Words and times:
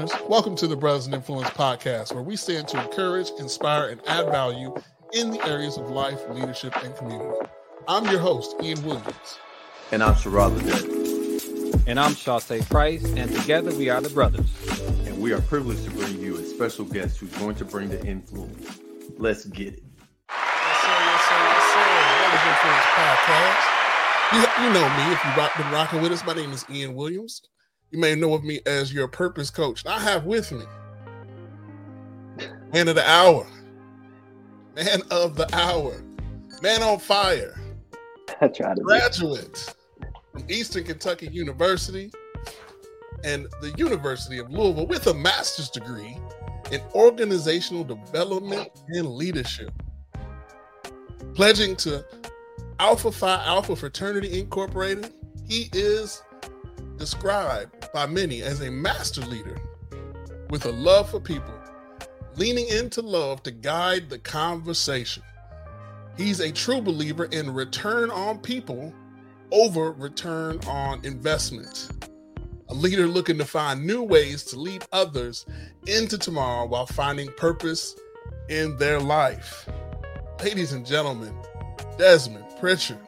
Welcome 0.00 0.56
to 0.56 0.66
the 0.66 0.76
Brothers 0.76 1.04
and 1.04 1.14
Influence 1.14 1.50
podcast, 1.50 2.14
where 2.14 2.22
we 2.22 2.34
stand 2.34 2.68
to 2.68 2.82
encourage, 2.82 3.28
inspire, 3.38 3.90
and 3.90 4.00
add 4.06 4.24
value 4.26 4.74
in 5.12 5.30
the 5.30 5.46
areas 5.46 5.76
of 5.76 5.90
life, 5.90 6.18
leadership, 6.30 6.74
and 6.82 6.96
community. 6.96 7.38
I'm 7.86 8.06
your 8.06 8.18
host, 8.18 8.56
Ian 8.62 8.82
Williams. 8.82 9.38
And 9.92 10.02
I'm 10.02 10.14
Sherrod 10.14 10.58
Ledet. 10.58 11.82
And 11.86 12.00
I'm 12.00 12.12
Shante 12.12 12.66
Price, 12.70 13.04
and 13.04 13.30
together 13.30 13.74
we 13.74 13.90
are 13.90 14.00
the 14.00 14.08
brothers. 14.08 14.48
And 15.06 15.20
we 15.20 15.34
are 15.34 15.42
privileged 15.42 15.84
to 15.84 15.90
bring 15.90 16.18
you 16.18 16.38
a 16.38 16.44
special 16.44 16.86
guest 16.86 17.18
who's 17.18 17.36
going 17.36 17.56
to 17.56 17.66
bring 17.66 17.90
the 17.90 18.02
influence. 18.06 18.80
Let's 19.18 19.44
get 19.44 19.74
it. 19.74 19.82
Yes, 20.30 20.80
sir, 20.80 20.96
yes, 20.96 21.22
sir, 21.28 21.40
yes, 21.44 21.64
sir. 21.74 21.84
Brothers 22.16 22.46
Influence 22.48 22.86
podcast. 22.96 23.80
You, 24.32 24.64
you 24.64 24.72
know 24.72 24.88
me 24.96 25.12
if 25.12 25.24
you've 25.26 25.36
rock, 25.36 25.54
been 25.58 25.70
rocking 25.70 26.00
with 26.00 26.12
us. 26.12 26.24
My 26.24 26.32
name 26.32 26.52
is 26.52 26.64
Ian 26.70 26.94
Williams. 26.94 27.42
You 27.90 27.98
may 27.98 28.14
know 28.14 28.34
of 28.34 28.44
me 28.44 28.60
as 28.66 28.92
your 28.92 29.08
purpose 29.08 29.50
coach. 29.50 29.84
I 29.84 29.98
have 29.98 30.24
with 30.24 30.52
me 30.52 30.64
man 32.72 32.88
of 32.88 32.94
the 32.94 33.08
hour, 33.08 33.46
man 34.76 35.02
of 35.10 35.34
the 35.34 35.52
hour, 35.54 36.02
man 36.62 36.82
on 36.82 36.98
fire, 36.98 37.60
I 38.40 38.48
try 38.48 38.74
to 38.74 38.80
graduate 38.80 39.74
from 40.32 40.44
Eastern 40.48 40.84
Kentucky 40.84 41.28
University 41.28 42.12
and 43.24 43.46
the 43.60 43.74
University 43.76 44.38
of 44.38 44.50
Louisville 44.50 44.86
with 44.86 45.06
a 45.08 45.14
master's 45.14 45.68
degree 45.68 46.16
in 46.70 46.80
organizational 46.94 47.84
development 47.84 48.70
and 48.88 49.08
leadership. 49.08 49.70
Pledging 51.34 51.76
to 51.76 52.04
Alpha 52.78 53.12
Phi 53.12 53.44
Alpha 53.44 53.76
Fraternity 53.76 54.38
Incorporated, 54.38 55.12
he 55.46 55.68
is 55.72 56.22
described 57.00 57.90
by 57.94 58.04
many 58.06 58.42
as 58.42 58.60
a 58.60 58.70
master 58.70 59.22
leader 59.22 59.56
with 60.50 60.66
a 60.66 60.70
love 60.70 61.10
for 61.10 61.18
people, 61.18 61.54
leaning 62.36 62.68
into 62.68 63.00
love 63.00 63.42
to 63.42 63.50
guide 63.50 64.10
the 64.10 64.18
conversation. 64.18 65.22
He's 66.18 66.40
a 66.40 66.52
true 66.52 66.82
believer 66.82 67.24
in 67.24 67.52
return 67.54 68.10
on 68.10 68.38
people 68.38 68.92
over 69.50 69.92
return 69.92 70.60
on 70.66 71.02
investment. 71.04 71.88
A 72.68 72.74
leader 72.74 73.06
looking 73.06 73.38
to 73.38 73.46
find 73.46 73.84
new 73.84 74.02
ways 74.02 74.44
to 74.44 74.60
lead 74.60 74.84
others 74.92 75.46
into 75.86 76.18
tomorrow 76.18 76.66
while 76.66 76.86
finding 76.86 77.32
purpose 77.32 77.96
in 78.50 78.76
their 78.76 79.00
life. 79.00 79.66
Ladies 80.44 80.74
and 80.74 80.84
gentlemen, 80.84 81.34
Desmond 81.96 82.44
Pritchard. 82.60 82.98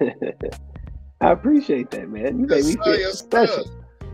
I 1.24 1.32
appreciate 1.32 1.90
that, 1.92 2.10
man. 2.10 2.38
You 2.38 2.46
made 2.46 2.66
me 2.66 2.76
feel 2.84 3.12
special. 3.12 3.64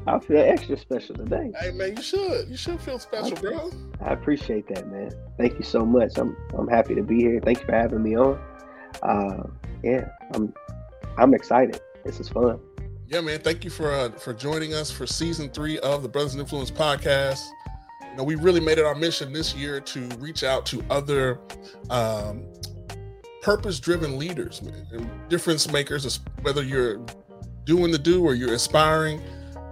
I 0.07 0.21
feel 0.21 0.39
extra 0.39 0.79
special 0.79 1.17
today. 1.17 1.51
Hey 1.61 1.73
man, 1.73 1.97
you 1.97 2.03
should. 2.03 2.49
You 2.49 2.57
should 2.57 2.81
feel 2.81 3.01
special, 3.01 3.37
bro. 3.37 3.73
I 4.01 4.13
appreciate 4.13 4.69
that, 4.69 4.87
man. 4.87 5.11
Thank 5.37 5.55
you 5.55 5.65
so 5.65 5.85
much. 5.85 6.17
I'm 6.19 6.37
I'm 6.57 6.69
happy 6.69 6.95
to 6.95 7.03
be 7.03 7.19
here. 7.19 7.41
Thank 7.45 7.61
you 7.61 7.67
for 7.67 7.73
having 7.73 8.05
me 8.05 8.17
on. 8.17 8.41
Uh, 9.03 9.43
yeah, 9.83 10.09
I'm 10.35 10.55
I'm 11.19 11.35
excited. 11.35 11.81
This 12.05 12.21
is 12.21 12.29
fun. 12.29 12.61
Yeah, 13.09 13.23
man. 13.23 13.41
Thank 13.41 13.65
you 13.65 13.71
for 13.71 13.91
uh, 13.91 14.11
for 14.11 14.33
joining 14.33 14.73
us 14.73 14.93
for 14.93 15.05
season 15.05 15.51
three 15.51 15.81
of 15.81 16.05
the 16.05 16.09
Brothers 16.09 16.35
and 16.35 16.41
Influence 16.41 16.71
podcast. 16.71 17.45
You 18.09 18.19
know, 18.19 18.25
we 18.25 18.37
really 18.37 18.61
made 18.61 18.79
it 18.79 18.85
our 18.85 18.95
mission 18.95 19.33
this 19.33 19.53
year 19.53 19.81
to 19.81 20.01
reach 20.19 20.45
out 20.45 20.65
to 20.67 20.85
other 20.91 21.41
um, 21.91 22.47
purpose-driven 23.43 24.19
leaders, 24.19 24.63
man, 24.63 24.87
and 24.93 25.11
difference 25.29 25.71
makers. 25.71 26.21
Whether 26.43 26.63
you're 26.63 27.05
doing 27.65 27.91
the 27.91 27.99
do 27.99 28.25
or 28.25 28.35
you're 28.35 28.55
aspiring, 28.55 29.23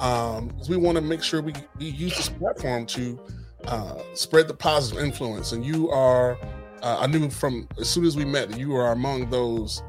um, 0.00 0.50
we 0.68 0.76
want 0.76 0.96
to 0.96 1.02
make 1.02 1.22
sure 1.22 1.42
we, 1.42 1.52
we 1.78 1.86
use 1.86 2.16
this 2.16 2.28
platform 2.28 2.86
to 2.86 3.18
uh, 3.66 4.00
spread 4.14 4.48
the 4.48 4.54
positive 4.54 5.02
influence. 5.02 5.52
And 5.52 5.64
you 5.64 5.90
are, 5.90 6.38
uh, 6.82 6.98
I 7.00 7.06
knew 7.06 7.28
from 7.30 7.68
as 7.78 7.88
soon 7.90 8.04
as 8.04 8.16
we 8.16 8.24
met 8.24 8.50
that 8.50 8.58
you 8.58 8.74
are 8.76 8.92
among 8.92 9.30
those 9.30 9.82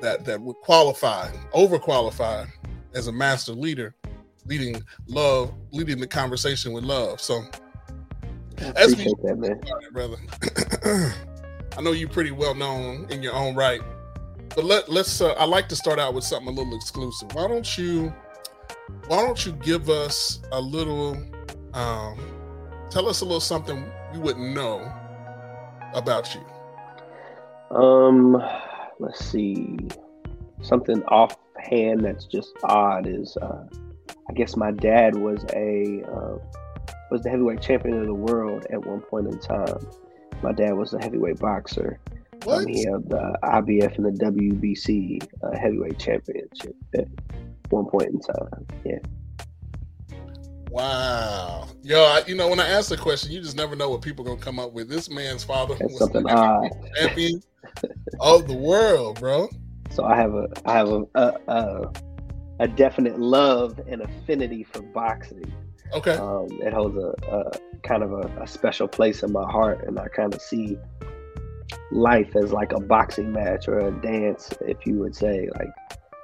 that 0.00 0.24
that 0.24 0.40
would 0.40 0.56
qualify, 0.56 1.30
overqualify 1.54 2.48
as 2.94 3.06
a 3.06 3.12
master 3.12 3.52
leader, 3.52 3.94
leading 4.46 4.82
love, 5.06 5.54
leading 5.70 6.00
the 6.00 6.06
conversation 6.06 6.72
with 6.72 6.82
love. 6.84 7.20
So, 7.20 7.44
As 8.76 8.96
we- 8.96 9.04
that, 9.04 9.36
man. 9.38 9.60
all 9.66 9.78
right, 9.78 9.92
brother, 9.92 11.14
I 11.76 11.80
know 11.80 11.92
you're 11.92 12.08
pretty 12.08 12.32
well 12.32 12.54
known 12.54 13.06
in 13.10 13.22
your 13.22 13.34
own 13.34 13.54
right, 13.54 13.80
but 14.54 14.64
let 14.64 14.90
let's. 14.90 15.20
Uh, 15.20 15.32
I 15.32 15.44
like 15.44 15.68
to 15.70 15.76
start 15.76 15.98
out 15.98 16.14
with 16.14 16.24
something 16.24 16.48
a 16.48 16.50
little 16.50 16.74
exclusive. 16.74 17.34
Why 17.34 17.48
don't 17.48 17.78
you? 17.78 18.14
Why 19.06 19.24
don't 19.24 19.44
you 19.46 19.52
give 19.52 19.88
us 19.88 20.40
a 20.52 20.60
little? 20.60 21.16
Um, 21.72 22.18
tell 22.90 23.08
us 23.08 23.22
a 23.22 23.24
little 23.24 23.40
something 23.40 23.84
we 24.12 24.18
wouldn't 24.18 24.54
know 24.54 24.92
about 25.94 26.34
you. 26.34 27.76
Um, 27.76 28.42
let's 28.98 29.24
see. 29.24 29.78
Something 30.60 31.02
offhand 31.04 32.04
that's 32.04 32.26
just 32.26 32.52
odd 32.64 33.06
is, 33.06 33.36
uh, 33.38 33.64
I 34.28 34.32
guess 34.34 34.56
my 34.56 34.70
dad 34.70 35.16
was 35.16 35.44
a 35.54 36.02
uh, 36.06 36.38
was 37.10 37.22
the 37.22 37.30
heavyweight 37.30 37.62
champion 37.62 37.98
of 37.98 38.06
the 38.06 38.14
world 38.14 38.66
at 38.70 38.84
one 38.84 39.00
point 39.00 39.26
in 39.26 39.38
time. 39.38 39.86
My 40.42 40.52
dad 40.52 40.72
was 40.72 40.92
a 40.92 40.98
heavyweight 41.00 41.38
boxer. 41.38 41.98
What? 42.44 42.62
Um, 42.62 42.66
he 42.66 42.84
held 42.84 43.08
the 43.08 43.38
IBF 43.44 43.96
and 43.96 44.06
the 44.06 44.24
WBC 44.24 45.26
uh, 45.42 45.56
heavyweight 45.56 45.98
championship 45.98 46.74
at 46.94 47.06
one 47.70 47.86
point 47.86 48.08
in 48.08 48.20
time. 48.20 48.66
Yeah. 48.84 48.98
Wow. 50.70 51.68
Yo, 51.82 52.02
I, 52.02 52.22
you 52.26 52.34
know, 52.34 52.48
when 52.48 52.58
I 52.58 52.66
ask 52.66 52.88
the 52.88 52.96
question, 52.96 53.30
you 53.30 53.40
just 53.40 53.56
never 53.56 53.76
know 53.76 53.90
what 53.90 54.02
people 54.02 54.24
are 54.24 54.30
gonna 54.30 54.40
come 54.40 54.58
up 54.58 54.72
with. 54.72 54.88
This 54.88 55.10
man's 55.10 55.44
father 55.44 55.74
That's 55.74 55.92
was 55.92 55.98
something 55.98 56.22
the 56.24 56.34
odd. 56.34 56.70
champion 56.96 57.42
of 58.20 58.48
the 58.48 58.54
world, 58.54 59.20
bro. 59.20 59.48
So 59.90 60.04
I 60.04 60.16
have 60.16 60.34
a 60.34 60.48
I 60.64 60.72
have 60.72 60.88
a 60.88 61.02
a, 61.14 61.34
a, 61.48 61.92
a 62.60 62.68
definite 62.68 63.20
love 63.20 63.78
and 63.86 64.00
affinity 64.00 64.64
for 64.64 64.80
boxing. 64.80 65.52
Okay. 65.94 66.12
Um, 66.12 66.48
it 66.60 66.72
holds 66.72 66.96
a, 66.96 67.14
a 67.30 67.52
kind 67.82 68.02
of 68.02 68.12
a, 68.12 68.42
a 68.42 68.46
special 68.46 68.88
place 68.88 69.22
in 69.22 69.32
my 69.32 69.50
heart, 69.50 69.84
and 69.86 69.98
I 69.98 70.08
kind 70.08 70.34
of 70.34 70.40
see 70.40 70.78
life 71.90 72.34
as 72.34 72.52
like 72.52 72.72
a 72.72 72.80
boxing 72.80 73.32
match 73.32 73.68
or 73.68 73.78
a 73.78 73.90
dance, 74.00 74.50
if 74.62 74.86
you 74.86 74.98
would 74.98 75.14
say, 75.14 75.48
like 75.58 75.68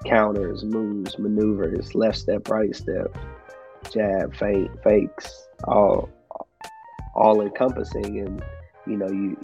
counters, 0.06 0.64
moves, 0.64 1.18
maneuvers, 1.18 1.94
left 1.94 2.18
step, 2.18 2.48
right 2.48 2.74
step, 2.74 3.16
jab, 3.92 4.34
feint, 4.36 4.70
fakes, 4.82 5.48
all 5.64 6.08
all 7.14 7.40
encompassing, 7.42 8.20
and 8.20 8.42
you 8.86 8.96
know 8.96 9.08
you. 9.08 9.38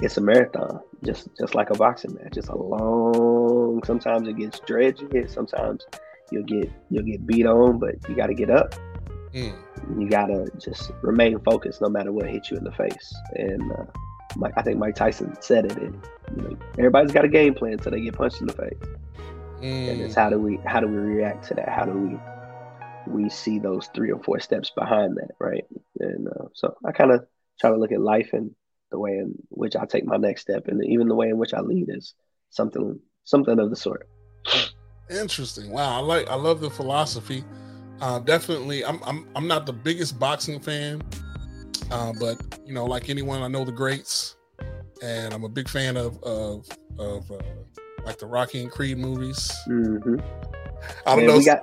It's 0.00 0.16
a 0.16 0.20
marathon, 0.20 0.80
just 1.04 1.28
just 1.38 1.54
like 1.54 1.70
a 1.70 1.74
boxing 1.74 2.14
match. 2.14 2.36
It's 2.36 2.48
a 2.48 2.56
long. 2.56 3.82
Sometimes 3.84 4.28
it 4.28 4.36
gets 4.36 4.60
dredgy. 4.60 5.30
Sometimes 5.30 5.86
you'll 6.32 6.44
get 6.44 6.72
you'll 6.90 7.04
get 7.04 7.26
beat 7.26 7.46
on, 7.46 7.78
but 7.78 7.96
you 8.08 8.16
got 8.16 8.28
to 8.28 8.34
get 8.34 8.50
up 8.50 8.74
Mm. 9.34 9.54
you 10.00 10.08
gotta 10.08 10.46
just 10.58 10.90
remain 11.02 11.38
focused 11.40 11.80
no 11.80 11.88
matter 11.88 12.10
what 12.12 12.26
hits 12.26 12.50
you 12.50 12.56
in 12.56 12.64
the 12.64 12.72
face. 12.72 13.14
And 13.34 13.70
uh, 13.72 13.84
Mike, 14.36 14.54
I 14.56 14.62
think 14.62 14.78
Mike 14.78 14.96
Tyson 14.96 15.36
said 15.40 15.66
it. 15.66 15.76
And, 15.78 16.02
you 16.36 16.42
know, 16.42 16.56
everybody's 16.78 17.12
got 17.12 17.24
a 17.24 17.28
game 17.28 17.54
plan 17.54 17.74
until 17.74 17.92
they 17.92 18.00
get 18.00 18.14
punched 18.14 18.40
in 18.40 18.46
the 18.48 18.52
face. 18.52 18.78
And 19.62 20.00
it's 20.00 20.14
Mm. 20.14 20.18
how 20.22 20.30
do 20.30 20.38
we 20.38 20.56
how 20.64 20.80
do 20.80 20.86
we 20.88 20.96
react 20.96 21.46
to 21.48 21.54
that? 21.54 21.68
How 21.68 21.84
do 21.84 21.92
we 21.92 22.18
we 23.06 23.30
see 23.30 23.58
those 23.58 23.88
three 23.94 24.10
or 24.10 24.22
four 24.22 24.40
steps 24.40 24.70
behind 24.70 25.16
that, 25.16 25.30
right? 25.38 25.64
And 26.00 26.28
uh, 26.28 26.46
so 26.54 26.74
I 26.84 26.92
kind 26.92 27.10
of 27.12 27.26
try 27.60 27.70
to 27.70 27.76
look 27.76 27.92
at 27.92 28.00
life 28.00 28.30
and 28.32 28.50
the 28.90 28.98
way 28.98 29.12
in 29.12 29.34
which 29.50 29.76
I 29.76 29.84
take 29.84 30.04
my 30.04 30.16
next 30.16 30.42
step, 30.42 30.66
and 30.66 30.84
even 30.84 31.08
the 31.08 31.14
way 31.14 31.28
in 31.28 31.38
which 31.38 31.54
I 31.54 31.60
lead 31.60 31.86
is 31.88 32.14
something 32.50 32.98
something 33.24 33.58
of 33.58 33.70
the 33.70 33.76
sort. 33.76 34.08
Interesting. 35.10 35.70
Wow. 35.70 35.96
I 35.96 36.00
like. 36.00 36.28
I 36.28 36.34
love 36.36 36.60
the 36.60 36.70
philosophy. 36.70 37.44
Uh, 38.00 38.18
definitely. 38.20 38.84
I'm. 38.84 39.00
I'm. 39.04 39.28
I'm 39.36 39.46
not 39.46 39.66
the 39.66 39.72
biggest 39.72 40.18
boxing 40.18 40.60
fan, 40.60 41.02
uh, 41.90 42.12
but 42.18 42.40
you 42.66 42.72
know, 42.72 42.84
like 42.86 43.10
anyone, 43.10 43.42
I 43.42 43.48
know 43.48 43.64
the 43.64 43.72
greats, 43.72 44.36
and 45.02 45.34
I'm 45.34 45.44
a 45.44 45.48
big 45.48 45.68
fan 45.68 45.96
of 45.96 46.22
of 46.22 46.66
of 46.98 47.30
uh, 47.30 47.38
like 48.04 48.18
the 48.18 48.26
Rocky 48.26 48.62
and 48.62 48.70
Creed 48.70 48.98
movies. 48.98 49.50
hmm 49.66 50.16
I 51.06 51.10
don't 51.14 51.18
Man, 51.18 51.26
know. 51.26 51.36
we 51.38 51.44
got 51.44 51.62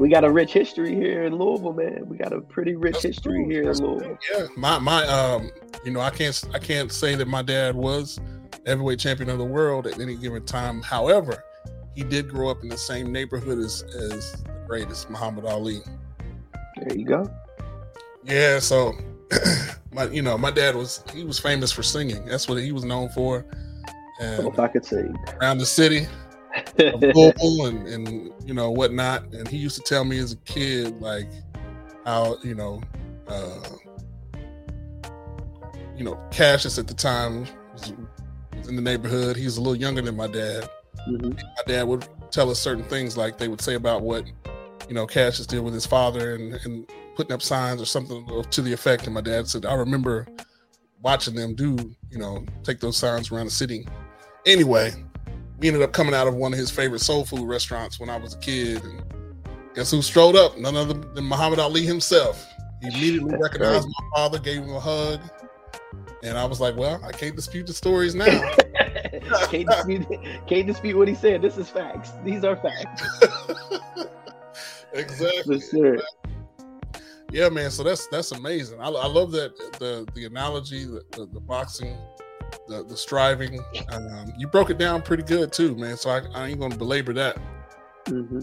we 0.00 0.08
got 0.08 0.24
a 0.24 0.30
rich 0.30 0.52
history 0.52 0.92
here 0.94 1.22
in 1.24 1.36
Louisville, 1.36 1.72
man. 1.72 2.08
We 2.08 2.16
got 2.16 2.32
a 2.32 2.40
pretty 2.40 2.74
rich 2.74 3.02
history 3.02 3.44
here 3.44 3.70
in 3.70 3.78
Louisville. 3.78 4.00
cool. 4.00 4.40
Yeah, 4.40 4.46
my 4.56 4.78
my 4.80 5.06
um, 5.06 5.50
you 5.84 5.92
know, 5.92 6.00
I 6.00 6.10
can't 6.10 6.42
I 6.52 6.58
can't 6.58 6.90
say 6.90 7.14
that 7.14 7.28
my 7.28 7.42
dad 7.42 7.76
was 7.76 8.18
heavyweight 8.66 8.98
champion 8.98 9.30
of 9.30 9.38
the 9.38 9.44
world 9.44 9.86
at 9.86 10.00
any 10.00 10.16
given 10.16 10.44
time. 10.44 10.82
However, 10.82 11.44
he 11.94 12.02
did 12.02 12.28
grow 12.28 12.50
up 12.50 12.62
in 12.62 12.68
the 12.68 12.76
same 12.76 13.12
neighborhood 13.12 13.58
as 13.60 13.82
as 13.82 14.42
greatest 14.66 15.10
Muhammad 15.10 15.46
Ali. 15.46 15.80
There 16.76 16.96
you 16.96 17.04
go. 17.04 17.30
Yeah, 18.24 18.58
so 18.58 18.94
my 19.92 20.04
you 20.08 20.22
know 20.22 20.36
my 20.36 20.50
dad 20.50 20.74
was 20.74 21.02
he 21.12 21.24
was 21.24 21.38
famous 21.38 21.72
for 21.72 21.82
singing. 21.82 22.24
That's 22.26 22.48
what 22.48 22.58
he 22.58 22.72
was 22.72 22.84
known 22.84 23.08
for. 23.10 23.44
And 24.20 24.46
If 24.48 24.58
I 24.58 24.68
could 24.68 24.84
say, 24.84 25.08
around 25.40 25.58
the 25.58 25.66
city 25.66 26.06
and, 26.78 27.86
and 27.86 28.32
you 28.44 28.54
know 28.54 28.70
whatnot. 28.70 29.24
And 29.32 29.46
he 29.48 29.56
used 29.56 29.76
to 29.76 29.82
tell 29.82 30.04
me 30.04 30.18
as 30.18 30.32
a 30.32 30.36
kid, 30.38 31.00
like 31.00 31.28
how 32.04 32.38
you 32.42 32.54
know, 32.54 32.82
uh, 33.28 33.60
you 35.96 36.04
know, 36.04 36.18
Cassius 36.30 36.78
at 36.78 36.86
the 36.86 36.94
time 36.94 37.46
was, 37.72 37.92
was 38.56 38.68
in 38.68 38.76
the 38.76 38.82
neighborhood. 38.82 39.36
He 39.36 39.44
was 39.44 39.56
a 39.56 39.60
little 39.60 39.76
younger 39.76 40.02
than 40.02 40.16
my 40.16 40.28
dad. 40.28 40.68
hmm 41.06 41.30
My 41.30 41.62
dad 41.66 41.82
would 41.84 42.06
tell 42.30 42.50
us 42.50 42.58
certain 42.58 42.84
things, 42.84 43.16
like 43.16 43.38
they 43.38 43.48
would 43.48 43.60
say 43.60 43.74
about 43.74 44.02
what 44.02 44.24
you 44.88 44.94
know 44.94 45.06
Cassius 45.06 45.46
did 45.46 45.60
with 45.60 45.74
his 45.74 45.86
father 45.86 46.34
and, 46.34 46.54
and 46.64 46.88
putting 47.16 47.32
up 47.32 47.42
signs 47.42 47.80
or 47.80 47.86
something 47.86 48.44
to 48.50 48.62
the 48.62 48.72
effect. 48.72 49.06
And 49.06 49.14
my 49.14 49.20
dad 49.20 49.48
said, 49.48 49.66
I 49.66 49.74
remember 49.74 50.26
watching 51.02 51.34
them 51.34 51.54
do, 51.54 51.76
you 52.10 52.18
know, 52.18 52.44
take 52.62 52.80
those 52.80 52.96
signs 52.96 53.30
around 53.30 53.46
the 53.46 53.52
city. 53.52 53.86
Anyway, 54.44 54.92
we 55.58 55.68
ended 55.68 55.82
up 55.82 55.92
coming 55.92 56.14
out 56.14 56.28
of 56.28 56.34
one 56.34 56.52
of 56.52 56.58
his 56.58 56.70
favorite 56.70 57.00
soul 57.00 57.24
food 57.24 57.48
restaurants 57.48 57.98
when 57.98 58.10
I 58.10 58.16
was 58.16 58.34
a 58.34 58.38
kid. 58.38 58.84
And 58.84 59.02
guess 59.74 59.90
who 59.90 60.02
strolled 60.02 60.36
up? 60.36 60.58
None 60.58 60.76
other 60.76 60.94
than 60.94 61.24
Muhammad 61.24 61.58
Ali 61.58 61.84
himself. 61.84 62.46
He 62.82 62.88
immediately 62.88 63.30
That's 63.30 63.42
recognized 63.42 63.88
my 63.88 64.16
father, 64.16 64.38
gave 64.38 64.62
him 64.62 64.74
a 64.74 64.80
hug. 64.80 65.20
And 66.22 66.36
I 66.36 66.44
was 66.44 66.60
like, 66.60 66.76
well, 66.76 67.00
I 67.04 67.12
can't 67.12 67.36
dispute 67.36 67.66
the 67.66 67.72
stories 67.72 68.14
now. 68.14 68.26
can't 69.48 69.68
dispute 69.68 70.06
can't 70.46 70.66
dispute 70.66 70.96
what 70.96 71.08
he 71.08 71.14
said. 71.14 71.40
This 71.40 71.56
is 71.56 71.68
facts. 71.68 72.12
These 72.24 72.44
are 72.44 72.56
facts. 72.56 73.02
exactly. 74.92 75.60
For 75.60 75.66
sure. 75.66 75.98
Yeah, 77.32 77.48
man. 77.48 77.70
So 77.70 77.82
that's 77.82 78.06
that's 78.06 78.32
amazing. 78.32 78.80
I, 78.80 78.86
I 78.86 79.06
love 79.06 79.32
that 79.32 79.56
the 79.78 80.06
the 80.14 80.26
analogy, 80.26 80.84
the, 80.84 81.04
the, 81.12 81.26
the 81.26 81.40
boxing, 81.40 81.96
the 82.68 82.84
the 82.84 82.96
striving. 82.96 83.60
Um, 83.90 84.32
you 84.38 84.46
broke 84.46 84.70
it 84.70 84.78
down 84.78 85.02
pretty 85.02 85.24
good 85.24 85.52
too, 85.52 85.74
man. 85.76 85.96
So 85.96 86.10
I, 86.10 86.22
I 86.34 86.48
ain't 86.48 86.60
gonna 86.60 86.76
belabor 86.76 87.12
that. 87.14 87.38
hmm 88.08 88.40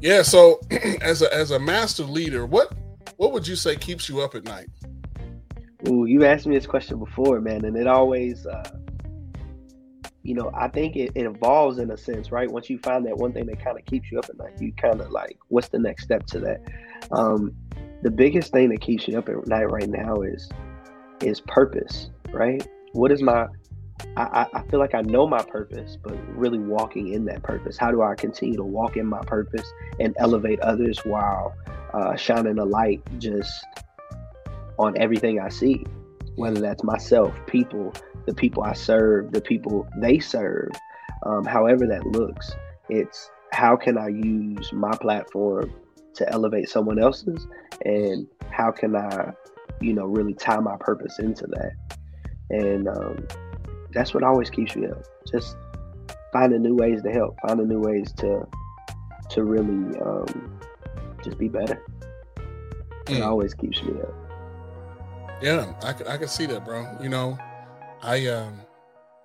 Yeah. 0.00 0.22
So 0.22 0.60
as 1.00 1.22
a 1.22 1.32
as 1.34 1.50
a 1.50 1.58
master 1.58 2.04
leader, 2.04 2.46
what 2.46 2.72
what 3.16 3.32
would 3.32 3.46
you 3.46 3.56
say 3.56 3.76
keeps 3.76 4.08
you 4.08 4.20
up 4.20 4.34
at 4.34 4.44
night? 4.44 4.68
Ooh, 5.88 6.06
you 6.06 6.24
asked 6.24 6.46
me 6.46 6.54
this 6.54 6.66
question 6.66 6.98
before, 6.98 7.40
man, 7.40 7.64
and 7.64 7.76
it 7.76 7.86
always, 7.86 8.46
uh, 8.46 8.70
you 10.28 10.34
know, 10.34 10.50
I 10.54 10.68
think 10.68 10.94
it, 10.94 11.12
it 11.14 11.24
evolves 11.24 11.78
in 11.78 11.90
a 11.90 11.96
sense, 11.96 12.30
right? 12.30 12.50
Once 12.50 12.68
you 12.68 12.78
find 12.78 13.06
that 13.06 13.16
one 13.16 13.32
thing 13.32 13.46
that 13.46 13.64
kind 13.64 13.78
of 13.78 13.86
keeps 13.86 14.12
you 14.12 14.18
up 14.18 14.26
at 14.28 14.36
night, 14.36 14.60
you 14.60 14.72
kind 14.72 15.00
of 15.00 15.10
like, 15.10 15.38
what's 15.48 15.68
the 15.68 15.78
next 15.78 16.04
step 16.04 16.26
to 16.26 16.40
that? 16.40 16.60
Um, 17.10 17.54
the 18.02 18.10
biggest 18.10 18.52
thing 18.52 18.68
that 18.68 18.82
keeps 18.82 19.08
you 19.08 19.18
up 19.18 19.30
at 19.30 19.46
night 19.46 19.70
right 19.70 19.88
now 19.88 20.20
is 20.20 20.50
is 21.22 21.40
purpose, 21.40 22.10
right? 22.30 22.64
What 22.92 23.10
is 23.10 23.22
my 23.22 23.46
I, 24.16 24.46
I 24.52 24.62
feel 24.70 24.78
like 24.78 24.94
I 24.94 25.00
know 25.00 25.26
my 25.26 25.42
purpose, 25.42 25.96
but 26.02 26.14
really 26.36 26.58
walking 26.58 27.12
in 27.14 27.24
that 27.24 27.42
purpose. 27.42 27.76
How 27.76 27.90
do 27.90 28.02
I 28.02 28.14
continue 28.14 28.56
to 28.56 28.64
walk 28.64 28.96
in 28.96 29.06
my 29.06 29.20
purpose 29.22 29.72
and 29.98 30.14
elevate 30.18 30.60
others 30.60 31.00
while 31.04 31.54
uh, 31.94 32.14
shining 32.16 32.58
a 32.58 32.64
light 32.64 33.02
just 33.18 33.52
on 34.78 34.96
everything 34.98 35.40
I 35.40 35.48
see, 35.48 35.84
whether 36.38 36.60
that's 36.60 36.84
myself, 36.84 37.34
people, 37.46 37.92
the 38.26 38.34
people 38.34 38.62
I 38.62 38.72
serve, 38.72 39.32
the 39.32 39.40
people 39.40 39.88
they 39.96 40.20
serve, 40.20 40.70
um, 41.26 41.44
however 41.44 41.86
that 41.86 42.06
looks. 42.06 42.52
It's 42.88 43.30
how 43.52 43.76
can 43.76 43.98
I 43.98 44.08
use 44.08 44.72
my 44.72 44.92
platform 44.92 45.74
to 46.14 46.28
elevate 46.30 46.68
someone 46.68 46.98
else's, 46.98 47.46
and 47.84 48.26
how 48.50 48.70
can 48.70 48.94
I, 48.96 49.32
you 49.80 49.92
know, 49.92 50.04
really 50.04 50.34
tie 50.34 50.60
my 50.60 50.76
purpose 50.78 51.18
into 51.18 51.46
that. 51.48 51.72
And 52.50 52.88
um, 52.88 53.26
that's 53.92 54.14
what 54.14 54.22
always 54.22 54.48
keeps 54.48 54.76
me 54.76 54.86
up. 54.86 55.04
Just 55.30 55.56
finding 56.32 56.62
new 56.62 56.76
ways 56.76 57.02
to 57.02 57.10
help, 57.10 57.36
finding 57.46 57.68
new 57.68 57.80
ways 57.80 58.12
to 58.18 58.46
to 59.30 59.44
really 59.44 59.98
um, 60.00 60.60
just 61.22 61.36
be 61.36 61.48
better. 61.48 61.84
It 63.08 63.22
always 63.22 63.54
keeps 63.54 63.82
me 63.82 64.00
up. 64.00 64.27
Yeah, 65.40 65.72
I 65.82 65.92
can 65.92 66.06
I 66.06 66.16
can 66.16 66.28
see 66.28 66.46
that, 66.46 66.64
bro. 66.64 66.86
You 67.00 67.08
know, 67.08 67.38
I 68.02 68.26
um 68.26 68.60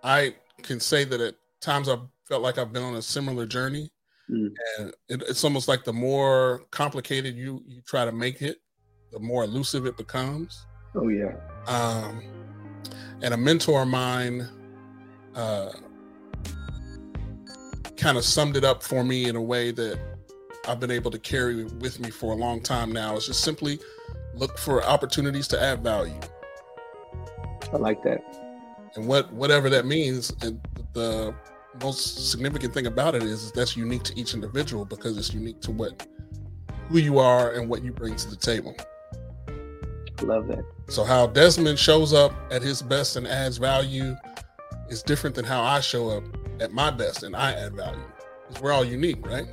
I 0.04 0.36
can 0.62 0.80
say 0.80 1.04
that 1.06 1.20
at 1.20 1.36
times 1.60 1.90
I've 1.90 2.02
felt 2.28 2.42
like 2.42 2.58
I've 2.58 2.72
been 2.72 2.84
on 2.84 2.96
a 2.96 3.02
similar 3.02 3.46
journey. 3.46 3.92
Mm. 4.30 4.54
And 4.78 4.94
it, 5.10 5.24
it's 5.28 5.44
almost 5.44 5.68
like 5.68 5.84
the 5.84 5.94
more 5.94 6.64
complicated 6.72 7.36
you 7.36 7.64
you 7.68 7.82
try 7.82 8.06
to 8.06 8.12
make 8.12 8.42
it, 8.42 8.58
the 9.12 9.20
more 9.20 9.44
elusive 9.44 9.86
it 9.86 9.98
becomes. 9.98 10.66
Oh 10.96 11.08
yeah. 11.08 11.36
Um, 11.68 12.22
and 13.22 13.34
a 13.34 13.38
mentor 13.38 13.82
of 13.82 13.88
mine 13.88 14.48
uh, 15.36 15.72
kind 17.98 18.18
of 18.18 18.24
summed 18.24 18.56
it 18.58 18.64
up 18.64 18.84
for 18.84 19.04
me 19.04 19.26
in 19.26 19.36
a 19.36 19.42
way 19.42 19.72
that 19.72 20.00
I've 20.68 20.80
been 20.80 20.92
able 20.92 21.12
to 21.12 21.20
carry 21.20 21.64
with 21.64 22.00
me 22.00 22.10
for 22.10 22.34
a 22.34 22.36
long 22.36 22.62
time 22.62 22.92
now. 22.92 23.16
It's 23.16 23.28
just 23.28 23.42
simply 23.42 23.80
look 24.36 24.58
for 24.58 24.84
opportunities 24.84 25.48
to 25.50 25.62
add 25.62 25.84
value. 25.84 26.20
I 27.72 27.78
like 27.78 28.04
that. 28.04 28.22
and 28.96 29.08
what 29.08 29.32
whatever 29.34 29.70
that 29.70 29.86
means 29.86 30.32
and 30.42 30.60
the 30.94 31.34
most 31.82 32.30
significant 32.30 32.72
thing 32.74 32.86
about 32.86 33.16
it 33.16 33.24
is, 33.24 33.44
is 33.46 33.52
that's 33.52 33.76
unique 33.76 34.04
to 34.04 34.20
each 34.20 34.34
individual 34.36 34.86
because 34.86 35.18
it's 35.18 35.34
unique 35.34 35.60
to 35.62 35.72
what 35.72 36.06
who 36.90 37.00
you 37.00 37.18
are 37.18 37.54
and 37.54 37.68
what 37.68 37.84
you 37.84 37.92
bring 37.92 38.16
to 38.16 38.30
the 38.30 38.36
table 38.36 38.76
Love 40.22 40.48
that. 40.48 40.64
so 40.88 41.04
how 41.04 41.26
desmond 41.26 41.80
shows 41.80 42.14
up 42.14 42.32
at 42.52 42.62
his 42.62 42.82
best 42.84 43.16
and 43.16 43.26
adds 43.28 43.58
value 43.58 44.16
is 44.90 45.02
different 45.02 45.36
than 45.36 45.44
how 45.46 45.64
i 45.64 45.80
show 45.80 46.10
up 46.10 46.24
at 46.60 46.72
my 46.72 46.92
best 46.92 47.24
and 47.24 47.36
i 47.36 47.52
add 47.54 47.76
value 47.76 48.00
because 48.48 48.62
we're 48.62 48.72
all 48.72 48.86
unique 48.86 49.26
right 49.26 49.48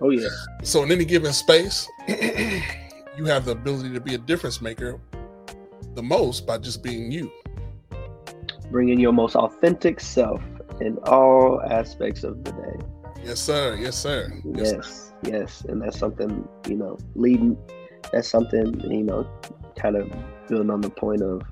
Oh 0.00 0.08
yeah. 0.10 0.28
so 0.62 0.82
in 0.84 0.90
any 0.90 1.04
given 1.04 1.32
space 1.34 1.86
you 3.18 3.24
have 3.24 3.44
the 3.44 3.50
ability 3.52 3.92
to 3.92 4.00
be 4.00 4.14
a 4.14 4.18
difference 4.18 4.62
maker 4.62 5.00
the 5.94 6.02
most 6.02 6.46
by 6.46 6.56
just 6.56 6.82
being 6.82 7.10
you 7.10 7.30
Bringing 8.70 9.00
your 9.00 9.12
most 9.12 9.34
authentic 9.34 9.98
self 9.98 10.40
in 10.80 10.98
all 11.04 11.60
aspects 11.62 12.22
of 12.22 12.44
the 12.44 12.52
day. 12.52 12.76
yes 13.24 13.40
sir 13.40 13.76
yes 13.80 13.96
sir 13.98 14.30
yes. 14.44 14.72
Yes, 14.72 15.12
yes, 15.22 15.64
and 15.68 15.82
that's 15.82 15.98
something 15.98 16.46
you 16.68 16.76
know. 16.76 16.96
Leading. 17.14 17.56
That's 18.12 18.28
something 18.28 18.78
you 18.88 19.02
know. 19.02 19.26
Kind 19.76 19.96
of 19.96 20.08
building 20.48 20.70
on 20.70 20.80
the 20.82 20.90
point 20.90 21.22
of 21.22 21.42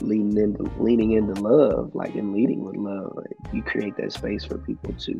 leading 0.00 0.36
into 0.36 0.70
leaning 0.78 1.12
into 1.12 1.40
love, 1.40 1.94
like 1.94 2.14
in 2.16 2.32
leading 2.34 2.64
with 2.64 2.76
love. 2.76 3.12
Like 3.14 3.54
you 3.54 3.62
create 3.62 3.96
that 3.96 4.12
space 4.12 4.44
for 4.44 4.58
people 4.58 4.92
to 4.94 5.18